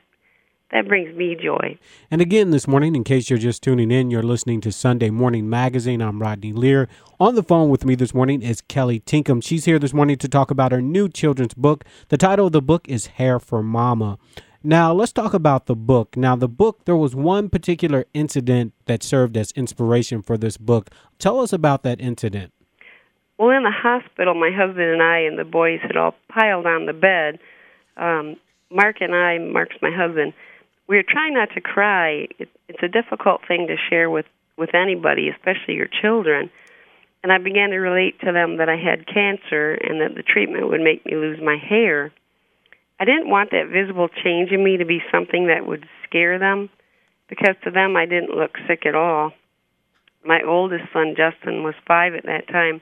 that 0.73 0.89
brings 0.89 1.15
me 1.15 1.37
joy. 1.41 1.79
And 2.11 2.21
again 2.21 2.51
this 2.51 2.67
morning, 2.67 2.97
in 2.97 3.05
case 3.05 3.31
you're 3.31 3.39
just 3.39 3.63
tuning 3.63 3.91
in, 3.91 4.11
you're 4.11 4.23
listening 4.23 4.61
to 4.63 4.73
Sunday 4.73 5.11
Morning 5.11 5.49
Magazine. 5.49 6.01
I'm 6.01 6.21
Rodney 6.21 6.53
Lear. 6.53 6.89
On 7.21 7.35
the 7.35 7.43
phone 7.43 7.69
with 7.69 7.85
me 7.85 7.95
this 7.95 8.15
morning 8.15 8.43
is 8.43 8.61
Kelly 8.61 9.01
Tinkham. 9.01 9.43
She's 9.43 9.67
here 9.67 9.79
this 9.79 9.95
morning 9.95 10.17
to 10.19 10.29
talk 10.29 10.51
about 10.51 10.73
her 10.73 10.83
new 10.83 11.09
children's 11.09 11.55
book. 11.55 11.85
The 12.09 12.17
title 12.17 12.47
of 12.47 12.53
the 12.53 12.63
book 12.63 12.89
is 12.89 13.07
Hair 13.07 13.39
for 13.39 13.63
Mama. 13.63 14.19
Now, 14.67 14.95
let's 14.95 15.13
talk 15.13 15.35
about 15.35 15.67
the 15.67 15.77
book. 15.77 16.17
Now, 16.17 16.37
the 16.37 16.49
book, 16.49 16.87
there 16.87 16.97
was 16.97 17.15
one 17.15 17.51
particular 17.51 18.07
incident 18.15 18.73
that 18.87 19.03
served 19.03 19.37
as 19.37 19.53
inspiration 19.53 20.23
for 20.23 20.39
this 20.39 20.57
book. 20.57 20.89
Tell 21.19 21.41
us 21.41 21.53
about 21.53 21.83
that 21.83 22.01
incident. 22.01 22.51
Well, 23.39 23.51
in 23.51 23.63
the 23.63 23.71
hospital, 23.71 24.33
my 24.33 24.51
husband 24.51 24.89
and 24.89 25.03
I 25.03 25.19
and 25.19 25.39
the 25.39 25.45
boys 25.45 25.81
had 25.83 25.99
all 25.99 26.15
piled 26.31 26.65
on 26.65 26.87
the 26.87 26.95
bed. 26.95 27.41
Um, 27.99 28.37
Mark 28.71 29.03
and 29.03 29.15
I, 29.15 29.37
Mark's 29.37 29.77
my 29.83 29.91
husband, 29.95 30.33
we 30.89 30.97
were 30.97 31.05
trying 31.07 31.35
not 31.35 31.51
to 31.55 31.61
cry. 31.61 32.29
It, 32.39 32.49
it's 32.67 32.83
a 32.83 32.89
difficult 32.89 33.43
thing 33.47 33.67
to 33.67 33.77
share 33.91 34.09
with, 34.09 34.27
with 34.57 34.75
anybody, 34.75 35.29
especially 35.29 35.75
your 35.75 35.91
children. 36.01 36.51
And 37.23 37.31
I 37.31 37.37
began 37.37 37.69
to 37.69 37.77
relate 37.77 38.19
to 38.21 38.33
them 38.33 38.57
that 38.57 38.71
I 38.71 38.77
had 38.77 39.07
cancer 39.07 39.75
and 39.75 40.01
that 40.01 40.15
the 40.17 40.23
treatment 40.23 40.71
would 40.71 40.81
make 40.81 41.05
me 41.05 41.17
lose 41.17 41.39
my 41.43 41.59
hair. 41.59 42.13
I 43.01 43.05
didn't 43.05 43.29
want 43.29 43.51
that 43.51 43.69
visible 43.73 44.09
change 44.09 44.51
in 44.51 44.63
me 44.63 44.77
to 44.77 44.85
be 44.85 45.03
something 45.13 45.49
that 45.49 45.67
would 45.67 45.85
scare 46.05 46.39
them 46.39 46.71
because 47.29 47.57
to 47.65 47.71
them 47.71 47.97
I 47.97 48.07
didn't 48.07 48.37
look 48.37 48.53
sick 48.69 48.87
at 48.87 48.95
all. 48.95 49.33
my 50.25 50.41
oldest 50.47 50.85
son 50.93 51.15
Justin 51.17 51.63
was 51.63 51.75
five 51.87 52.15
at 52.15 52.25
that 52.25 52.49
time, 52.49 52.81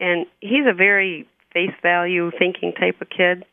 and 0.00 0.26
he's 0.40 0.66
a 0.66 0.74
very 0.74 1.28
face 1.52 1.74
value 1.82 2.30
thinking 2.38 2.72
type 2.72 3.00
of 3.00 3.08
kid, 3.10 3.44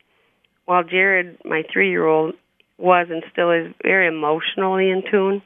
while 0.65 0.84
Jared, 0.84 1.38
my 1.43 1.63
three 1.72 1.89
year 1.89 2.05
old, 2.05 2.36
was 2.77 3.08
and 3.10 3.24
still 3.31 3.51
is 3.51 3.74
very 3.84 4.08
emotionally 4.08 4.89
in 4.89 5.03
tune. 5.10 5.41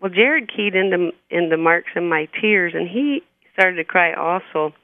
Well, 0.00 0.10
Jared 0.12 0.50
keyed 0.54 0.74
into 0.74 1.12
into 1.30 1.56
Mark's 1.56 1.92
and 1.94 2.10
my 2.10 2.28
tears, 2.40 2.74
and 2.74 2.88
he 2.88 3.22
started 3.54 3.76
to 3.76 3.84
cry 3.84 4.12
also. 4.12 4.74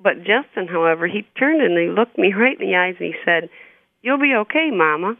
But 0.00 0.18
Justin, 0.18 0.68
however, 0.68 1.06
he 1.06 1.26
turned 1.38 1.62
and 1.62 1.78
he 1.78 1.88
looked 1.88 2.18
me 2.18 2.32
right 2.32 2.60
in 2.60 2.66
the 2.66 2.76
eyes 2.76 2.96
and 2.98 3.08
he 3.08 3.14
said, 3.24 3.48
"You'll 4.02 4.18
be 4.18 4.34
okay, 4.34 4.70
Mama. 4.72 5.16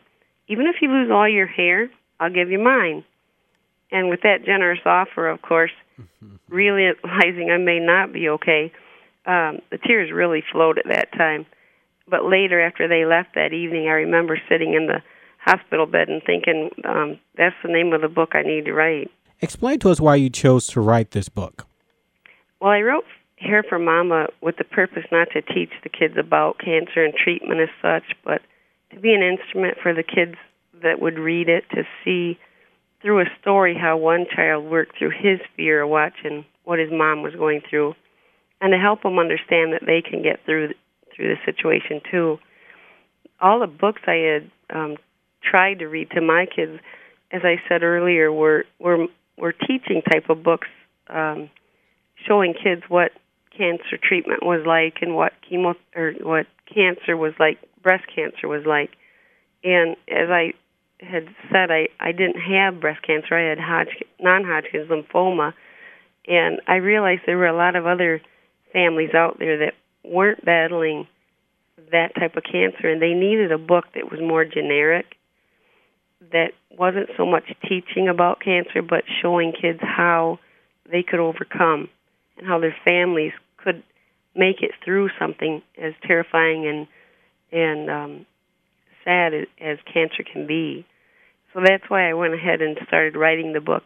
Even 0.49 0.67
if 0.67 0.77
you 0.83 0.91
lose 0.91 1.11
all 1.11 1.29
your 1.29 1.47
hair, 1.47 1.91
I'll 2.21 2.33
give 2.33 2.51
you 2.51 2.59
mine." 2.59 3.05
And 3.91 4.09
with 4.09 4.23
that 4.23 4.45
generous 4.45 4.81
offer, 4.87 5.29
of 5.29 5.43
course, 5.43 5.73
realizing 6.49 7.51
I 7.51 7.59
may 7.59 7.79
not 7.79 8.12
be 8.12 8.29
okay, 8.31 8.73
um, 9.27 9.61
the 9.71 9.79
tears 9.79 10.11
really 10.11 10.43
flowed 10.51 10.79
at 10.79 10.89
that 10.89 11.12
time. 11.12 11.47
But 12.09 12.25
later, 12.25 12.61
after 12.61 12.89
they 12.89 13.05
left 13.05 13.35
that 13.35 13.53
evening, 13.53 13.89
I 13.89 13.93
remember 13.93 14.41
sitting 14.49 14.75
in 14.75 14.87
the 14.87 15.03
hospital 15.39 15.87
bed 15.87 16.09
and 16.09 16.23
thinking, 16.25 16.71
um, 16.85 17.19
that's 17.37 17.55
the 17.62 17.73
name 17.73 17.93
of 17.93 18.01
the 18.01 18.09
book 18.09 18.31
I 18.35 18.43
need 18.43 18.65
to 18.65 18.73
write. 18.73 19.11
Explain 19.41 19.79
to 19.81 19.91
us 19.91 20.01
why 20.01 20.17
you 20.17 20.31
chose 20.31 20.67
to 20.69 20.81
write 20.81 21.11
this 21.11 21.29
book. 21.29 21.67
Well, 22.61 22.71
I 22.71 22.81
wrote 22.81 23.05
Hair 23.37 23.65
for 23.69 23.79
Mama 23.79 24.29
with 24.41 24.57
the 24.57 24.65
purpose 24.65 25.05
not 25.11 25.29
to 25.33 25.43
teach 25.43 25.71
the 25.83 25.89
kids 25.89 26.15
about 26.17 26.59
cancer 26.59 27.05
and 27.05 27.12
treatment 27.15 27.61
as 27.61 27.69
such, 27.81 28.05
but 28.25 28.41
to 28.93 29.01
be 29.01 29.15
an 29.15 29.23
instrument 29.23 29.79
for 29.83 29.95
the 29.95 30.03
kids 30.03 30.35
that 30.83 31.01
would 31.01 31.19
read 31.19 31.49
it 31.49 31.65
to 31.71 31.85
see 32.05 32.39
through 33.01 33.21
a 33.21 33.25
story 33.41 33.77
how 33.79 33.97
one 33.97 34.27
child 34.35 34.65
worked 34.65 34.99
through 34.99 35.11
his 35.11 35.41
fear 35.57 35.83
of 35.83 35.91
watching 35.91 36.45
what 36.65 36.79
his 36.79 36.91
mom 36.93 37.23
was 37.23 37.35
going 37.35 37.61
through, 37.69 37.95
and 38.61 38.73
to 38.73 38.79
help 38.79 39.03
them 39.03 39.19
understand 39.19 39.73
that 39.73 39.83
they 39.85 40.01
can 40.01 40.23
get 40.23 40.45
through 40.45 40.73
through 41.15 41.29
the 41.29 41.37
situation 41.45 42.01
too. 42.11 42.39
All 43.41 43.61
the 43.61 43.67
books 43.67 44.03
I 44.07 44.15
had 44.15 44.51
um, 44.75 44.97
tried 45.43 45.81
to 45.81 45.87
read 45.87 46.11
to 46.13 46.21
my 46.21 46.47
kids, 46.47 46.79
as 47.31 47.43
I 47.45 47.57
said 47.69 47.83
earlier, 47.83 48.33
were 48.33 48.65
were 48.79 49.07
were 49.37 49.53
teaching 49.53 50.03
type 50.03 50.31
of 50.31 50.43
books, 50.43 50.69
um, 51.09 51.51
showing 52.27 52.55
kids 52.55 52.83
what 52.89 53.13
cancer 53.57 53.99
treatment 54.01 54.45
was 54.45 54.65
like 54.67 54.99
and 55.03 55.15
what 55.15 55.33
chemo 55.51 55.75
or 55.95 56.13
what 56.23 56.47
cancer 56.73 57.17
was 57.17 57.35
like, 57.39 57.59
breast 57.83 58.05
cancer 58.15 58.49
was 58.49 58.65
like. 58.67 58.91
And 59.65 59.97
as 60.09 60.29
I 60.31 60.55
had 61.01 61.29
said 61.51 61.71
I 61.71 61.89
I 62.01 62.12
didn't 62.12 62.41
have 62.41 62.81
breast 62.81 63.03
cancer. 63.03 63.35
I 63.35 63.49
had 63.49 63.59
Hodgkin, 63.59 64.07
non-Hodgkin's 64.21 64.89
lymphoma, 64.89 65.53
and 66.27 66.61
I 66.67 66.77
realized 66.77 67.23
there 67.27 67.39
were 67.39 67.47
a 67.47 67.57
lot 67.57 67.77
of 67.77 67.87
other 67.87 68.21
families 68.73 69.15
out 69.15 69.39
there 69.39 69.59
that 69.59 69.75
weren't 70.05 70.45
battling 70.45 71.07
that 71.91 72.15
type 72.15 72.37
of 72.37 72.45
cancer, 72.45 72.89
and 72.89 73.03
they 73.03 73.12
needed 73.12 73.53
a 73.53 73.59
book 73.59 73.87
that 73.95 74.11
was 74.11 74.21
more 74.21 74.45
generic, 74.45 75.17
that 76.33 76.53
wasn't 76.71 77.09
so 77.17 77.27
much 77.27 77.53
teaching 77.69 78.09
about 78.09 78.41
cancer, 78.41 78.83
but 78.83 79.05
showing 79.21 79.53
kids 79.53 79.81
how 79.83 80.39
they 80.91 81.03
could 81.03 81.21
overcome 81.21 81.89
and 82.39 82.47
how 82.47 82.59
their 82.59 82.75
families 82.85 83.33
could 83.59 83.83
make 84.35 84.62
it 84.62 84.71
through 84.85 85.11
something 85.19 85.62
as 85.81 85.93
terrifying 86.07 86.67
and 86.67 86.87
and 87.53 87.91
um, 87.91 88.27
sad 89.05 89.35
as, 89.35 89.79
cancer 89.93 90.25
can 90.31 90.47
be. 90.47 90.87
So 91.53 91.61
that's 91.65 91.85
why 91.89 92.09
I 92.09 92.15
went 92.15 92.35
ahead 92.35 92.63
and 92.63 92.79
started 92.87 93.17
writing 93.17 93.53
the 93.53 93.61
book, 93.61 93.85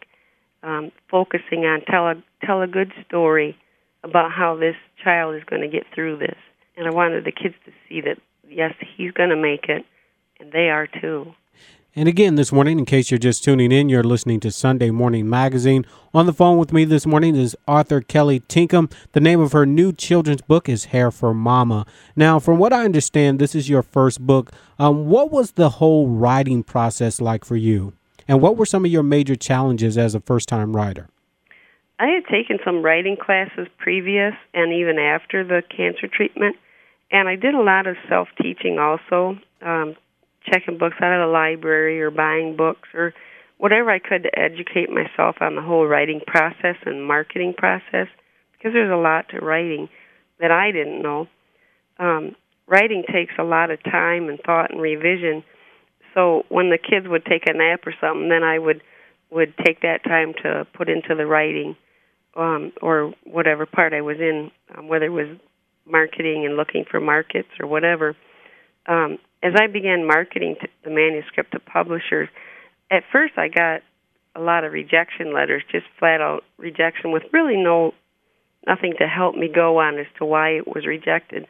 um, 0.63 0.93
focusing 1.11 1.65
on 1.65 1.81
tell 1.83 2.09
a 2.09 2.15
tell 2.45 2.63
a 2.63 2.67
good 2.67 2.93
story 3.07 3.57
about 4.05 4.31
how 4.31 4.57
this 4.57 4.77
child 5.03 5.35
is 5.35 5.43
going 5.45 5.63
to 5.63 5.69
get 5.69 5.85
through 5.95 6.19
this. 6.19 6.37
And 6.77 6.87
I 6.87 6.91
wanted 6.91 7.25
the 7.25 7.33
kids 7.33 7.55
to 7.65 7.73
see 7.89 8.01
that 8.03 8.19
yes, 8.49 8.75
he's 8.97 9.13
going 9.13 9.31
to 9.31 9.37
make 9.37 9.65
it, 9.69 9.85
and 10.39 10.53
they 10.53 10.71
are 10.71 10.87
too. 10.87 11.35
And 11.99 12.11
again, 12.11 12.35
this 12.35 12.53
morning, 12.53 12.79
in 12.79 12.85
case 12.85 13.11
you're 13.11 13.17
just 13.17 13.43
tuning 13.43 13.73
in, 13.73 13.89
you're 13.89 14.05
listening 14.05 14.39
to 14.41 14.51
Sunday 14.51 14.91
Morning 14.91 15.31
Magazine. 15.31 15.87
On 16.13 16.27
the 16.27 16.33
phone 16.35 16.59
with 16.59 16.71
me 16.71 16.85
this 16.85 17.07
morning 17.07 17.35
is 17.35 17.57
author 17.67 18.03
Kelly 18.03 18.41
Tinkham. 18.41 18.93
The 19.13 19.21
name 19.21 19.41
of 19.41 19.53
her 19.53 19.65
new 19.65 19.95
children's 19.95 20.43
book 20.43 20.69
is 20.69 20.85
Hair 20.87 21.11
for 21.11 21.33
Mama. 21.33 21.87
Now, 22.15 22.39
from 22.39 22.59
what 22.59 22.75
I 22.75 22.85
understand, 22.85 23.39
this 23.39 23.55
is 23.55 23.71
your 23.71 23.83
first 23.83 24.21
book. 24.21 24.53
Um, 24.79 25.07
what 25.07 25.33
was 25.33 25.53
the 25.53 25.71
whole 25.71 26.07
writing 26.07 26.63
process 26.63 27.19
like 27.19 27.47
for 27.47 27.57
you? 27.57 27.95
And 28.29 28.43
what 28.43 28.59
were 28.59 28.67
some 28.67 28.85
of 28.85 28.91
your 28.91 29.03
major 29.03 29.35
challenges 29.35 29.97
as 29.97 30.15
a 30.15 30.21
first 30.21 30.51
time 30.51 30.77
writer? 30.77 31.09
I 31.99 32.09
had 32.09 32.27
taken 32.31 32.59
some 32.63 32.83
writing 32.83 33.17
classes 33.17 33.69
previous 33.79 34.35
and 34.53 34.71
even 34.71 34.99
after 34.99 35.43
the 35.43 35.63
cancer 35.75 36.09
treatment, 36.15 36.57
and 37.11 37.27
I 37.27 37.37
did 37.37 37.55
a 37.55 37.63
lot 37.63 37.87
of 37.87 37.97
self 38.07 38.29
teaching 38.39 38.79
also. 38.79 39.39
Um, 39.63 39.97
checking 40.51 40.79
books 40.79 40.97
out 41.01 41.21
of 41.21 41.27
the 41.27 41.33
library 41.33 42.01
or 42.01 42.11
buying 42.11 42.57
books 42.57 42.89
or 42.95 43.13
whatever 43.59 43.91
I 43.91 43.99
could 43.99 44.23
to 44.25 44.39
educate 44.39 44.91
myself 44.91 45.37
on 45.41 45.57
the 45.57 45.63
whole 45.63 45.87
writing 45.87 46.21
process 46.27 46.77
and 46.85 47.07
marketing 47.07 47.55
process 47.57 48.09
because 48.53 48.73
there's 48.73 48.93
a 48.93 48.97
lot 48.97 49.29
to 49.31 49.39
writing 49.39 49.89
that 50.41 50.51
I 50.51 50.73
didn't 50.73 51.03
know. 51.03 51.27
Um, 51.99 52.37
writing 52.67 53.05
takes 53.11 53.33
a 53.39 53.45
lot 53.45 53.71
of 53.71 53.83
time 53.85 54.29
and 54.29 54.39
thought 54.45 54.71
and 54.71 54.81
revision. 54.81 55.43
So 56.15 56.45
when 56.49 56.71
the 56.71 56.79
kids 56.79 57.07
would 57.09 57.25
take 57.25 57.49
a 57.49 57.53
nap 57.53 57.87
or 57.87 57.95
something, 58.01 58.29
then 58.29 58.43
I 58.43 58.59
would 58.59 58.83
would 59.31 59.55
take 59.65 59.81
that 59.81 60.05
time 60.05 60.35
to 60.43 60.67
put 60.73 60.89
into 60.89 61.15
the 61.17 61.27
writing 61.27 61.77
um, 62.37 62.73
or 62.81 63.13
whatever 63.25 63.67
part 63.67 63.93
I 63.93 64.01
was 64.01 64.19
in, 64.21 64.53
um, 64.77 64.87
whether 64.87 65.07
it 65.07 65.11
was 65.11 65.37
marketing 65.85 66.47
and 66.47 66.57
looking 66.57 66.85
for 66.89 67.01
markets 67.01 67.49
or 67.61 67.67
whatever. 67.67 68.15
Um, 68.87 69.19
as 69.43 69.53
I 69.57 69.67
began 69.67 70.07
marketing 70.07 70.57
the 70.85 70.91
manuscript 70.91 71.53
to 71.53 71.61
publishers, 71.61 72.29
at 72.91 73.03
first 73.13 73.35
I 73.37 73.49
got 73.49 73.83
a 74.35 74.41
lot 74.41 74.65
of 74.65 74.73
rejection 74.73 75.33
letters, 75.33 75.63
just 75.71 75.87
flat 75.99 76.21
out 76.21 76.45
rejection, 76.59 77.13
with 77.13 77.23
really 77.33 77.57
no 77.57 77.95
nothing 78.67 78.95
to 78.99 79.07
help 79.07 79.37
me 79.37 79.49
go 79.53 79.79
on 79.79 79.99
as 79.99 80.07
to 80.19 80.25
why 80.25 80.51
it 80.51 80.67
was 80.67 80.87
rejected. 80.87 81.47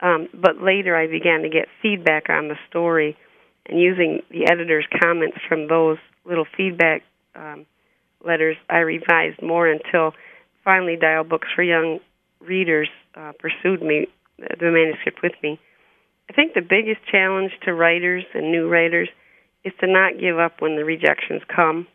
Um, 0.00 0.28
but 0.34 0.60
later 0.60 0.96
I 0.96 1.06
began 1.06 1.42
to 1.42 1.48
get 1.48 1.68
feedback 1.80 2.28
on 2.28 2.48
the 2.48 2.56
story, 2.68 3.16
and 3.66 3.80
using 3.80 4.22
the 4.30 4.50
editor's 4.50 4.86
comments 5.02 5.38
from 5.48 5.68
those 5.68 5.98
little 6.24 6.46
feedback 6.56 7.02
um, 7.34 7.66
letters, 8.24 8.56
I 8.68 8.78
revised 8.78 9.42
more 9.42 9.68
until 9.68 10.12
finally 10.64 10.96
Dial 10.96 11.24
Books 11.24 11.48
for 11.54 11.62
Young 11.62 12.00
Readers 12.40 12.88
uh, 13.14 13.32
pursued 13.38 13.82
me, 13.82 14.08
the 14.38 14.70
manuscript 14.70 15.22
with 15.22 15.32
me. 15.42 15.58
I 16.28 16.32
think 16.32 16.54
the 16.54 16.60
biggest 16.60 17.00
challenge 17.10 17.52
to 17.64 17.74
writers 17.74 18.24
and 18.34 18.50
new 18.50 18.68
writers 18.68 19.08
is 19.64 19.72
to 19.80 19.86
not 19.86 20.18
give 20.20 20.38
up 20.38 20.60
when 20.60 20.76
the 20.76 20.84
rejections 20.84 21.42
come. 21.54 21.86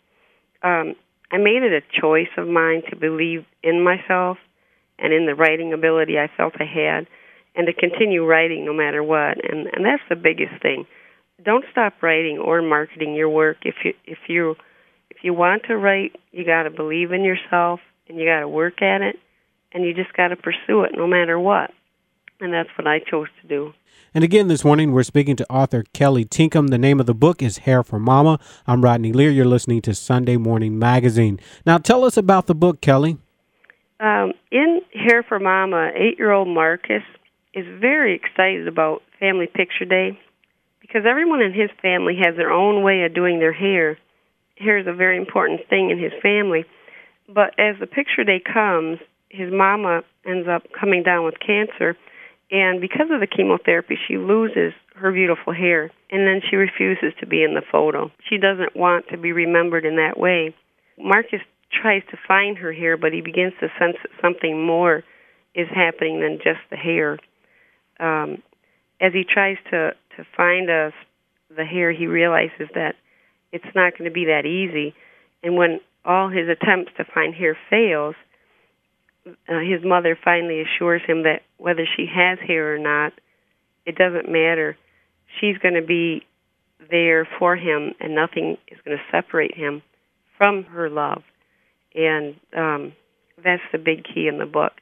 Um, 0.63 0.95
I 1.31 1.37
made 1.37 1.63
it 1.63 1.71
a 1.71 2.01
choice 2.01 2.31
of 2.37 2.47
mine 2.47 2.83
to 2.89 2.95
believe 2.95 3.45
in 3.63 3.83
myself 3.83 4.37
and 4.99 5.13
in 5.13 5.25
the 5.25 5.35
writing 5.35 5.73
ability 5.73 6.17
I 6.19 6.29
felt 6.35 6.53
I 6.59 6.65
had, 6.65 7.07
and 7.55 7.67
to 7.67 7.73
continue 7.73 8.25
writing 8.25 8.65
no 8.65 8.73
matter 8.73 9.03
what. 9.03 9.37
And 9.43 9.67
and 9.67 9.83
that's 9.83 10.03
the 10.09 10.15
biggest 10.15 10.61
thing. 10.61 10.85
Don't 11.43 11.65
stop 11.71 12.01
writing 12.01 12.37
or 12.37 12.61
marketing 12.61 13.15
your 13.15 13.29
work. 13.29 13.57
If 13.63 13.75
you 13.83 13.93
if 14.05 14.19
you 14.27 14.55
if 15.09 15.17
you 15.23 15.33
want 15.33 15.63
to 15.67 15.77
write, 15.77 16.15
you 16.31 16.45
got 16.45 16.63
to 16.63 16.69
believe 16.69 17.11
in 17.11 17.23
yourself 17.23 17.79
and 18.07 18.19
you 18.19 18.25
got 18.25 18.41
to 18.41 18.47
work 18.47 18.81
at 18.81 19.01
it, 19.01 19.15
and 19.73 19.83
you 19.83 19.93
just 19.93 20.13
got 20.13 20.29
to 20.29 20.35
pursue 20.35 20.83
it 20.83 20.91
no 20.93 21.07
matter 21.07 21.39
what. 21.39 21.71
And 22.41 22.51
that's 22.51 22.69
what 22.75 22.87
I 22.87 22.97
chose 22.99 23.27
to 23.41 23.47
do. 23.47 23.73
And 24.15 24.23
again, 24.23 24.47
this 24.47 24.65
morning, 24.65 24.91
we're 24.91 25.03
speaking 25.03 25.35
to 25.35 25.49
author 25.49 25.85
Kelly 25.93 26.25
Tinkham. 26.25 26.69
The 26.69 26.79
name 26.79 26.99
of 26.99 27.05
the 27.05 27.13
book 27.13 27.43
is 27.43 27.59
Hair 27.59 27.83
for 27.83 27.99
Mama. 27.99 28.39
I'm 28.65 28.83
Rodney 28.83 29.13
Lear. 29.13 29.29
You're 29.29 29.45
listening 29.45 29.81
to 29.83 29.93
Sunday 29.93 30.37
Morning 30.37 30.79
Magazine. 30.79 31.39
Now, 31.67 31.77
tell 31.77 32.03
us 32.03 32.17
about 32.17 32.47
the 32.47 32.55
book, 32.55 32.81
Kelly. 32.81 33.19
Um, 33.99 34.33
in 34.51 34.81
Hair 34.91 35.23
for 35.29 35.39
Mama, 35.39 35.91
eight 35.95 36.17
year 36.17 36.31
old 36.31 36.47
Marcus 36.47 37.03
is 37.53 37.65
very 37.79 38.15
excited 38.15 38.67
about 38.67 39.03
Family 39.19 39.45
Picture 39.45 39.85
Day 39.85 40.19
because 40.81 41.03
everyone 41.07 41.41
in 41.41 41.53
his 41.53 41.69
family 41.79 42.15
has 42.23 42.35
their 42.35 42.51
own 42.51 42.81
way 42.81 43.03
of 43.03 43.13
doing 43.13 43.37
their 43.37 43.53
hair. 43.53 43.99
Hair 44.57 44.79
is 44.79 44.87
a 44.87 44.93
very 44.93 45.17
important 45.17 45.61
thing 45.69 45.91
in 45.91 45.99
his 45.99 46.11
family. 46.23 46.65
But 47.29 47.53
as 47.59 47.75
the 47.79 47.85
picture 47.85 48.23
day 48.23 48.41
comes, 48.41 48.97
his 49.29 49.53
mama 49.53 50.01
ends 50.25 50.47
up 50.49 50.63
coming 50.77 51.03
down 51.03 51.23
with 51.23 51.35
cancer 51.39 51.95
and 52.51 52.81
because 52.81 53.07
of 53.09 53.21
the 53.21 53.27
chemotherapy, 53.27 53.97
she 54.07 54.17
loses 54.17 54.73
her 54.95 55.11
beautiful 55.11 55.53
hair, 55.53 55.89
and 56.11 56.27
then 56.27 56.41
she 56.47 56.57
refuses 56.57 57.13
to 57.19 57.25
be 57.25 57.43
in 57.43 57.53
the 57.53 57.61
photo. 57.71 58.11
She 58.29 58.37
doesn't 58.37 58.75
want 58.75 59.05
to 59.09 59.17
be 59.17 59.31
remembered 59.31 59.85
in 59.85 59.95
that 59.95 60.19
way. 60.19 60.53
Marcus 60.99 61.39
tries 61.71 62.03
to 62.11 62.17
find 62.27 62.57
her 62.57 62.73
hair, 62.73 62.97
but 62.97 63.13
he 63.13 63.21
begins 63.21 63.53
to 63.61 63.67
sense 63.79 63.95
that 64.03 64.11
something 64.21 64.65
more 64.65 65.03
is 65.55 65.67
happening 65.73 66.19
than 66.19 66.37
just 66.37 66.59
the 66.69 66.75
hair. 66.75 67.17
Um, 67.99 68.43
as 68.99 69.13
he 69.13 69.23
tries 69.23 69.57
to 69.71 69.91
to 70.17 70.25
find 70.35 70.69
us 70.69 70.91
the 71.55 71.63
hair, 71.63 71.91
he 71.93 72.05
realizes 72.05 72.67
that 72.75 72.95
it's 73.53 73.73
not 73.73 73.97
going 73.97 74.09
to 74.09 74.13
be 74.13 74.25
that 74.25 74.45
easy. 74.45 74.93
And 75.41 75.55
when 75.55 75.79
all 76.03 76.29
his 76.29 76.49
attempts 76.49 76.91
to 76.97 77.05
find 77.05 77.33
hair 77.33 77.57
fails, 77.69 78.15
uh, 79.27 79.59
his 79.59 79.83
mother 79.83 80.17
finally 80.23 80.61
assures 80.61 81.01
him 81.05 81.23
that 81.23 81.41
whether 81.57 81.85
she 81.95 82.07
has 82.07 82.39
hair 82.39 82.75
or 82.75 82.79
not, 82.79 83.13
it 83.85 83.95
doesn't 83.95 84.31
matter. 84.31 84.77
She's 85.39 85.57
going 85.57 85.75
to 85.75 85.81
be 85.81 86.25
there 86.89 87.27
for 87.39 87.55
him, 87.55 87.93
and 87.99 88.15
nothing 88.15 88.57
is 88.67 88.79
going 88.83 88.97
to 88.97 89.03
separate 89.11 89.55
him 89.55 89.81
from 90.37 90.63
her 90.63 90.89
love. 90.89 91.23
And 91.93 92.35
um, 92.55 92.93
that's 93.43 93.61
the 93.71 93.77
big 93.77 94.03
key 94.03 94.27
in 94.27 94.39
the 94.39 94.45
book, 94.45 94.73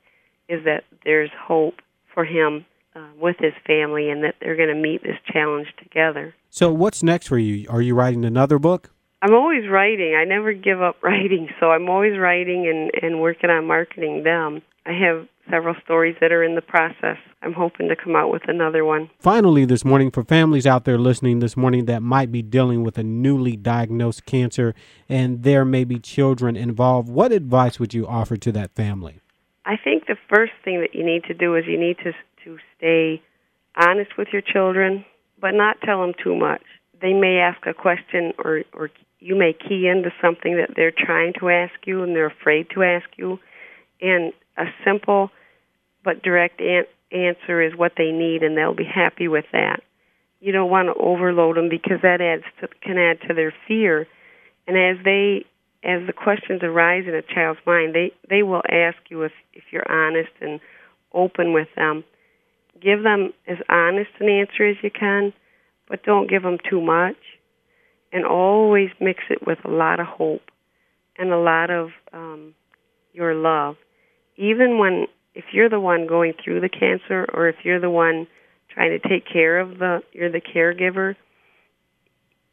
is 0.48 0.64
that 0.66 0.84
there's 1.04 1.32
hope 1.38 1.76
for 2.14 2.26
him 2.26 2.66
uh, 2.96 3.08
with 3.20 3.36
his 3.40 3.54
family, 3.68 4.10
and 4.10 4.24
that 4.24 4.36
they're 4.40 4.56
going 4.56 4.74
to 4.74 4.82
meet 4.82 5.04
this 5.04 5.18
challenge 5.32 5.68
together. 5.78 6.34
So, 6.50 6.72
what's 6.72 7.04
next 7.04 7.28
for 7.28 7.38
you? 7.38 7.68
Are 7.70 7.82
you 7.82 7.94
writing 7.94 8.26
another 8.26 8.58
book? 8.58 8.92
I'm 9.22 9.34
always 9.34 9.68
writing. 9.70 10.16
I 10.16 10.24
never 10.24 10.54
give 10.54 10.82
up 10.82 10.98
writing, 11.04 11.50
so 11.60 11.72
I'm 11.72 11.90
always 11.90 12.18
writing 12.18 12.68
and 12.68 12.92
and 13.04 13.22
working 13.22 13.50
on 13.50 13.66
marketing 13.66 14.24
them. 14.24 14.62
I 14.86 14.94
have 14.94 15.28
several 15.50 15.76
stories 15.84 16.16
that 16.22 16.32
are 16.32 16.44
in 16.44 16.56
the 16.56 16.62
process. 16.62 17.18
I'm 17.42 17.54
hoping 17.54 17.90
to 17.90 17.96
come 17.96 18.16
out 18.16 18.32
with 18.32 18.44
another 18.48 18.86
one. 18.86 19.10
Finally, 19.20 19.66
this 19.66 19.84
morning, 19.84 20.12
for 20.12 20.24
families 20.24 20.68
out 20.68 20.86
there 20.86 20.98
listening 20.98 21.40
this 21.40 21.58
morning 21.58 21.86
that 21.86 22.02
might 22.02 22.32
be 22.32 22.42
dealing 22.42 22.84
with 22.84 22.98
a 22.98 23.04
newly 23.04 23.56
diagnosed 23.56 24.26
cancer 24.26 24.76
and 25.08 25.44
there 25.44 25.66
may 25.66 25.84
be 25.84 26.00
children 26.00 26.56
involved, 26.56 27.10
what 27.10 27.32
advice 27.32 27.80
would 27.80 27.94
you 27.94 28.06
offer 28.08 28.38
to 28.38 28.52
that 28.52 28.76
family? 28.76 29.20
I 29.66 29.76
think 29.78 30.08
the 30.08 30.18
first 30.28 30.54
thing 30.64 30.82
that 30.82 30.94
you 30.94 31.06
need 31.06 31.24
to 31.26 31.34
do 31.34 31.56
is 31.56 31.66
you 31.68 31.80
need 31.80 31.98
to 32.00 32.14
to 32.46 32.58
stay 32.78 33.22
honest 33.76 34.12
with 34.18 34.30
your 34.32 34.42
children, 34.42 35.06
but 35.42 35.52
not 35.52 35.78
tell 35.84 36.02
them 36.02 36.14
too 36.24 36.36
much. 36.36 36.64
They 37.02 37.14
may 37.14 37.38
ask 37.38 37.66
a 37.66 37.74
question 37.74 38.34
or 38.44 38.64
or 38.74 38.90
you 39.20 39.36
may 39.36 39.54
key 39.54 39.88
into 39.88 40.12
something 40.22 40.56
that 40.58 40.76
they're 40.76 40.94
trying 40.96 41.34
to 41.40 41.50
ask 41.50 41.74
you 41.86 42.04
and 42.04 42.16
they're 42.16 42.28
afraid 42.28 42.68
to 42.74 42.84
ask 42.84 43.08
you 43.18 43.40
and 44.02 44.34
a 44.58 44.66
simple 44.86 45.30
but 46.04 46.24
direct 46.24 46.62
an- 46.62 46.86
answer 47.12 47.62
is 47.62 47.76
what 47.76 47.94
they 47.98 48.12
need, 48.12 48.44
and 48.44 48.58
they'll 48.58 48.74
be 48.74 48.86
happy 48.86 49.28
with 49.28 49.46
that. 49.52 49.82
You 50.40 50.52
don't 50.52 50.70
want 50.70 50.88
to 50.88 51.02
overload 51.02 51.58
them 51.58 51.70
because 51.70 52.02
that 52.04 52.22
adds 52.22 52.44
to, 52.62 52.68
can 52.82 52.98
add 52.98 53.20
to 53.28 53.34
their 53.34 53.54
fear. 53.68 54.08
And 54.68 54.78
as 54.78 55.04
they 55.04 55.46
as 55.82 56.06
the 56.06 56.14
questions 56.14 56.62
arise 56.62 57.06
in 57.08 57.16
a 57.16 57.22
child's 57.22 57.60
mind, 57.66 57.96
they 57.96 58.14
they 58.30 58.44
will 58.44 58.62
ask 58.70 58.98
you 59.10 59.24
if 59.24 59.32
if 59.54 59.64
you're 59.72 59.90
honest 59.92 60.32
and 60.40 60.60
open 61.14 61.54
with 61.54 61.68
them. 61.76 62.04
Give 62.80 63.04
them 63.04 63.34
as 63.48 63.58
honest 63.68 64.12
an 64.20 64.30
answer 64.30 64.66
as 64.66 64.78
you 64.82 64.92
can, 64.92 65.34
but 65.90 66.04
don't 66.04 66.30
give 66.30 66.44
them 66.44 66.58
too 66.70 66.80
much. 66.80 67.18
And 68.12 68.26
always 68.26 68.90
mix 69.00 69.24
it 69.30 69.46
with 69.46 69.60
a 69.64 69.70
lot 69.70 70.00
of 70.00 70.08
hope 70.08 70.42
and 71.18 71.32
a 71.32 71.38
lot 71.38 71.70
of 71.70 71.90
um, 72.12 72.56
your 73.14 73.36
love. 73.36 73.76
Even 74.36 74.80
when 74.80 75.06
if 75.36 75.46
you're 75.54 75.70
the 75.70 75.80
one 75.80 76.08
going 76.08 76.34
through 76.44 76.62
the 76.62 76.70
cancer 76.70 77.28
or 77.34 77.48
if 77.50 77.58
you're 77.64 77.80
the 77.80 77.90
one 77.90 78.28
trying 78.74 79.00
to 79.00 79.08
take 79.08 79.28
care 79.32 79.60
of 79.60 79.78
the 79.78 80.02
you're 80.12 80.32
the 80.32 80.42
caregiver 80.42 81.16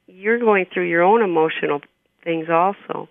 you're 0.06 0.38
going 0.38 0.66
through 0.72 0.88
your 0.88 1.02
own 1.02 1.22
emotional 1.22 1.80
things 2.22 2.46
also. 2.50 3.08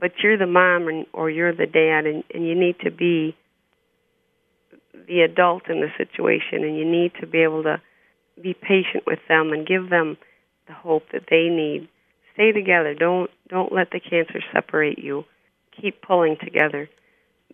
But 0.00 0.12
you're 0.22 0.38
the 0.38 0.46
mom 0.46 0.88
and, 0.88 1.06
or 1.12 1.28
you're 1.28 1.54
the 1.54 1.66
dad 1.66 2.06
and, 2.06 2.24
and 2.32 2.46
you 2.46 2.54
need 2.54 2.76
to 2.84 2.90
be 2.90 3.36
the 5.06 5.20
adult 5.20 5.68
in 5.68 5.80
the 5.80 5.90
situation 5.98 6.64
and 6.64 6.76
you 6.76 6.84
need 6.84 7.12
to 7.20 7.26
be 7.26 7.42
able 7.42 7.62
to 7.64 7.80
be 8.42 8.54
patient 8.54 9.04
with 9.06 9.18
them 9.28 9.52
and 9.52 9.66
give 9.66 9.90
them 9.90 10.16
the 10.70 10.74
hope 10.74 11.02
that 11.12 11.24
they 11.30 11.48
need 11.48 11.88
stay 12.34 12.52
together 12.52 12.94
don't 12.94 13.30
don't 13.48 13.72
let 13.72 13.90
the 13.90 14.00
cancer 14.00 14.40
separate 14.52 14.98
you 14.98 15.24
keep 15.80 16.00
pulling 16.02 16.36
together 16.42 16.88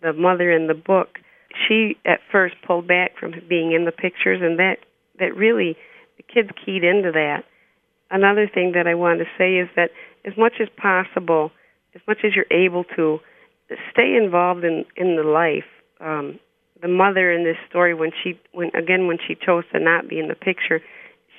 the 0.01 0.13
mother 0.13 0.51
in 0.51 0.67
the 0.67 0.73
book, 0.73 1.19
she 1.67 1.97
at 2.05 2.19
first 2.31 2.55
pulled 2.65 2.87
back 2.87 3.17
from 3.19 3.33
being 3.47 3.71
in 3.71 3.85
the 3.85 3.91
pictures, 3.91 4.39
and 4.41 4.59
that 4.59 4.77
that 5.19 5.35
really 5.35 5.75
the 6.17 6.23
kids 6.23 6.49
keyed 6.63 6.83
into 6.83 7.11
that. 7.11 7.43
Another 8.09 8.49
thing 8.51 8.73
that 8.75 8.87
I 8.87 8.95
want 8.95 9.19
to 9.19 9.25
say 9.37 9.55
is 9.55 9.67
that 9.75 9.89
as 10.25 10.33
much 10.37 10.53
as 10.61 10.67
possible, 10.77 11.51
as 11.95 12.01
much 12.07 12.19
as 12.23 12.31
you're 12.35 12.45
able 12.51 12.83
to, 12.95 13.19
stay 13.91 14.15
involved 14.15 14.63
in 14.63 14.85
in 14.95 15.15
the 15.15 15.23
life. 15.23 15.67
Um, 15.99 16.39
the 16.79 16.87
mother 16.87 17.31
in 17.31 17.43
this 17.43 17.57
story, 17.69 17.93
when 17.93 18.11
she 18.23 18.39
when 18.51 18.69
again 18.75 19.07
when 19.07 19.17
she 19.25 19.35
chose 19.35 19.63
to 19.73 19.79
not 19.79 20.07
be 20.07 20.19
in 20.19 20.27
the 20.27 20.35
picture, 20.35 20.81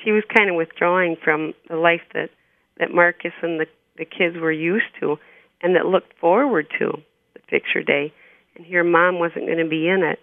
she 0.04 0.12
was 0.12 0.22
kind 0.36 0.50
of 0.50 0.56
withdrawing 0.56 1.16
from 1.22 1.54
the 1.68 1.76
life 1.76 2.02
that 2.14 2.30
that 2.78 2.92
Marcus 2.92 3.32
and 3.42 3.60
the 3.60 3.66
the 3.96 4.04
kids 4.04 4.36
were 4.36 4.52
used 4.52 4.86
to, 5.00 5.16
and 5.62 5.74
that 5.74 5.86
looked 5.86 6.12
forward 6.20 6.66
to 6.78 7.02
the 7.34 7.40
picture 7.48 7.82
day 7.82 8.12
and 8.58 8.66
your 8.66 8.84
mom 8.84 9.18
wasn't 9.18 9.46
going 9.46 9.58
to 9.58 9.68
be 9.68 9.88
in 9.88 10.02
it, 10.02 10.18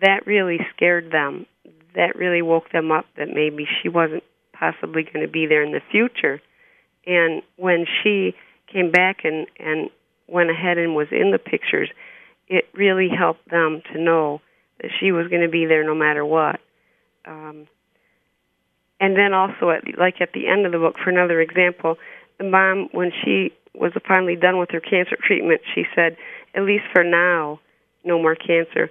that 0.00 0.26
really 0.26 0.58
scared 0.74 1.10
them. 1.10 1.46
That 1.96 2.14
really 2.14 2.42
woke 2.42 2.70
them 2.70 2.92
up 2.92 3.06
that 3.16 3.28
maybe 3.34 3.66
she 3.82 3.88
wasn't 3.88 4.22
possibly 4.52 5.02
going 5.02 5.26
to 5.26 5.30
be 5.30 5.46
there 5.46 5.62
in 5.62 5.72
the 5.72 5.80
future. 5.90 6.40
And 7.06 7.42
when 7.56 7.86
she 8.02 8.34
came 8.72 8.92
back 8.92 9.24
and 9.24 9.46
and 9.58 9.90
went 10.28 10.50
ahead 10.50 10.78
and 10.78 10.94
was 10.94 11.08
in 11.10 11.32
the 11.32 11.38
pictures, 11.38 11.90
it 12.46 12.66
really 12.74 13.08
helped 13.08 13.50
them 13.50 13.82
to 13.92 14.00
know 14.00 14.40
that 14.80 14.92
she 15.00 15.10
was 15.10 15.26
going 15.26 15.42
to 15.42 15.48
be 15.48 15.66
there 15.66 15.84
no 15.84 15.94
matter 15.94 16.24
what. 16.24 16.60
Um, 17.26 17.66
and 19.00 19.16
then 19.16 19.32
also, 19.32 19.70
at 19.70 19.98
like 19.98 20.20
at 20.20 20.32
the 20.34 20.46
end 20.46 20.66
of 20.66 20.72
the 20.72 20.78
book, 20.78 20.96
for 21.02 21.10
another 21.10 21.40
example, 21.40 21.96
the 22.38 22.44
mom, 22.44 22.88
when 22.92 23.10
she 23.24 23.50
was 23.74 23.92
finally 24.06 24.36
done 24.36 24.58
with 24.58 24.70
her 24.70 24.80
cancer 24.80 25.16
treatment, 25.22 25.62
she 25.74 25.84
said, 25.94 26.16
at 26.54 26.62
least 26.62 26.84
for 26.92 27.02
now, 27.02 27.60
no 28.04 28.20
more 28.20 28.34
cancer. 28.34 28.90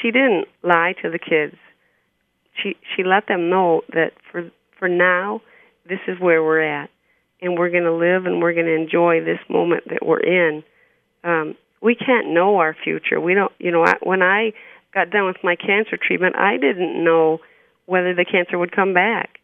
She 0.00 0.10
didn't 0.10 0.46
lie 0.62 0.94
to 1.02 1.10
the 1.10 1.18
kids. 1.18 1.56
She 2.62 2.76
she 2.94 3.02
let 3.02 3.26
them 3.26 3.50
know 3.50 3.82
that 3.92 4.12
for 4.30 4.50
for 4.78 4.88
now, 4.88 5.42
this 5.88 6.00
is 6.06 6.20
where 6.20 6.42
we're 6.42 6.62
at, 6.62 6.90
and 7.42 7.58
we're 7.58 7.70
going 7.70 7.84
to 7.84 7.92
live 7.92 8.26
and 8.26 8.40
we're 8.40 8.54
going 8.54 8.66
to 8.66 8.74
enjoy 8.74 9.20
this 9.24 9.40
moment 9.48 9.84
that 9.88 10.06
we're 10.06 10.20
in. 10.20 10.62
Um, 11.24 11.56
we 11.82 11.96
can't 11.96 12.28
know 12.28 12.58
our 12.58 12.76
future. 12.84 13.20
We 13.20 13.34
don't. 13.34 13.52
You 13.58 13.72
know, 13.72 13.84
I, 13.84 13.94
when 14.02 14.22
I 14.22 14.52
got 14.94 15.10
done 15.10 15.26
with 15.26 15.38
my 15.42 15.56
cancer 15.56 15.96
treatment, 15.96 16.36
I 16.36 16.58
didn't 16.58 17.02
know 17.02 17.38
whether 17.86 18.14
the 18.14 18.24
cancer 18.24 18.58
would 18.58 18.72
come 18.72 18.94
back. 18.94 19.37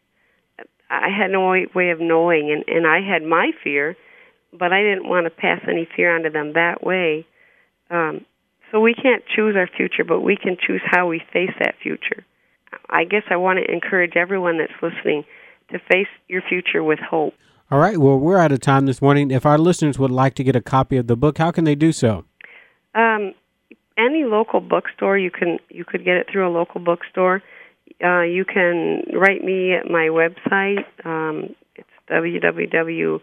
I 0.89 1.09
had 1.09 1.31
no 1.31 1.49
way 1.73 1.89
of 1.89 1.99
knowing, 1.99 2.51
and 2.51 2.63
and 2.67 2.85
I 2.87 3.01
had 3.01 3.23
my 3.23 3.51
fear, 3.63 3.95
but 4.51 4.71
I 4.71 4.81
didn't 4.81 5.09
want 5.09 5.25
to 5.25 5.29
pass 5.29 5.61
any 5.67 5.87
fear 5.95 6.15
onto 6.15 6.29
them 6.29 6.53
that 6.53 6.83
way. 6.83 7.25
Um, 7.89 8.25
so 8.71 8.79
we 8.79 8.93
can't 8.93 9.23
choose 9.35 9.55
our 9.55 9.67
future, 9.67 10.03
but 10.03 10.21
we 10.21 10.35
can 10.35 10.57
choose 10.59 10.81
how 10.83 11.07
we 11.07 11.21
face 11.31 11.51
that 11.59 11.75
future. 11.81 12.25
I 12.89 13.03
guess 13.05 13.23
I 13.29 13.37
want 13.37 13.59
to 13.59 13.71
encourage 13.71 14.15
everyone 14.15 14.57
that's 14.57 14.73
listening 14.81 15.23
to 15.71 15.79
face 15.79 16.07
your 16.27 16.41
future 16.47 16.83
with 16.83 16.99
hope. 16.99 17.33
All 17.71 17.79
right. 17.79 17.97
Well, 17.97 18.19
we're 18.19 18.37
out 18.37 18.51
of 18.51 18.59
time 18.59 18.85
this 18.85 19.01
morning. 19.01 19.31
If 19.31 19.45
our 19.45 19.57
listeners 19.57 19.97
would 19.97 20.11
like 20.11 20.35
to 20.35 20.43
get 20.43 20.55
a 20.55 20.61
copy 20.61 20.97
of 20.97 21.07
the 21.07 21.15
book, 21.15 21.37
how 21.37 21.51
can 21.51 21.63
they 21.63 21.73
do 21.73 21.91
so? 21.91 22.25
Um, 22.93 23.33
any 23.97 24.23
local 24.23 24.59
bookstore, 24.59 25.17
you 25.17 25.31
can 25.31 25.57
you 25.69 25.85
could 25.85 26.05
get 26.05 26.17
it 26.17 26.27
through 26.31 26.47
a 26.47 26.51
local 26.51 26.79
bookstore. 26.79 27.41
Uh, 28.03 28.21
you 28.21 28.45
can 28.45 29.03
write 29.13 29.43
me 29.43 29.73
at 29.73 29.89
my 29.89 30.09
website. 30.09 30.85
Um, 31.05 31.55
it's 31.75 31.89
www 32.09 33.19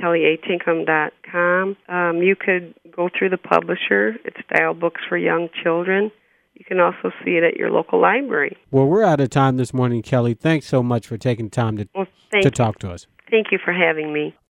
kellyatinkham.com. 0.00 1.76
Um, 1.88 2.22
you 2.22 2.36
could 2.36 2.74
go 2.94 3.08
through 3.16 3.30
the 3.30 3.38
publisher. 3.38 4.16
It's 4.24 4.36
Dial 4.54 4.74
Books 4.74 5.00
for 5.08 5.16
Young 5.16 5.48
Children. 5.62 6.10
You 6.54 6.64
can 6.64 6.78
also 6.80 7.10
see 7.24 7.32
it 7.32 7.42
at 7.42 7.56
your 7.56 7.70
local 7.70 8.00
library. 8.00 8.56
Well, 8.70 8.86
we're 8.86 9.04
out 9.04 9.20
of 9.20 9.30
time 9.30 9.56
this 9.56 9.74
morning, 9.74 10.02
Kelly. 10.02 10.34
Thanks 10.34 10.66
so 10.66 10.82
much 10.82 11.06
for 11.06 11.16
taking 11.16 11.50
time 11.50 11.76
to, 11.78 11.88
well, 11.94 12.06
to 12.32 12.50
talk 12.50 12.78
to 12.80 12.90
us. 12.90 13.06
Thank 13.30 13.48
you 13.50 13.58
for 13.64 13.72
having 13.72 14.12
me. 14.12 14.34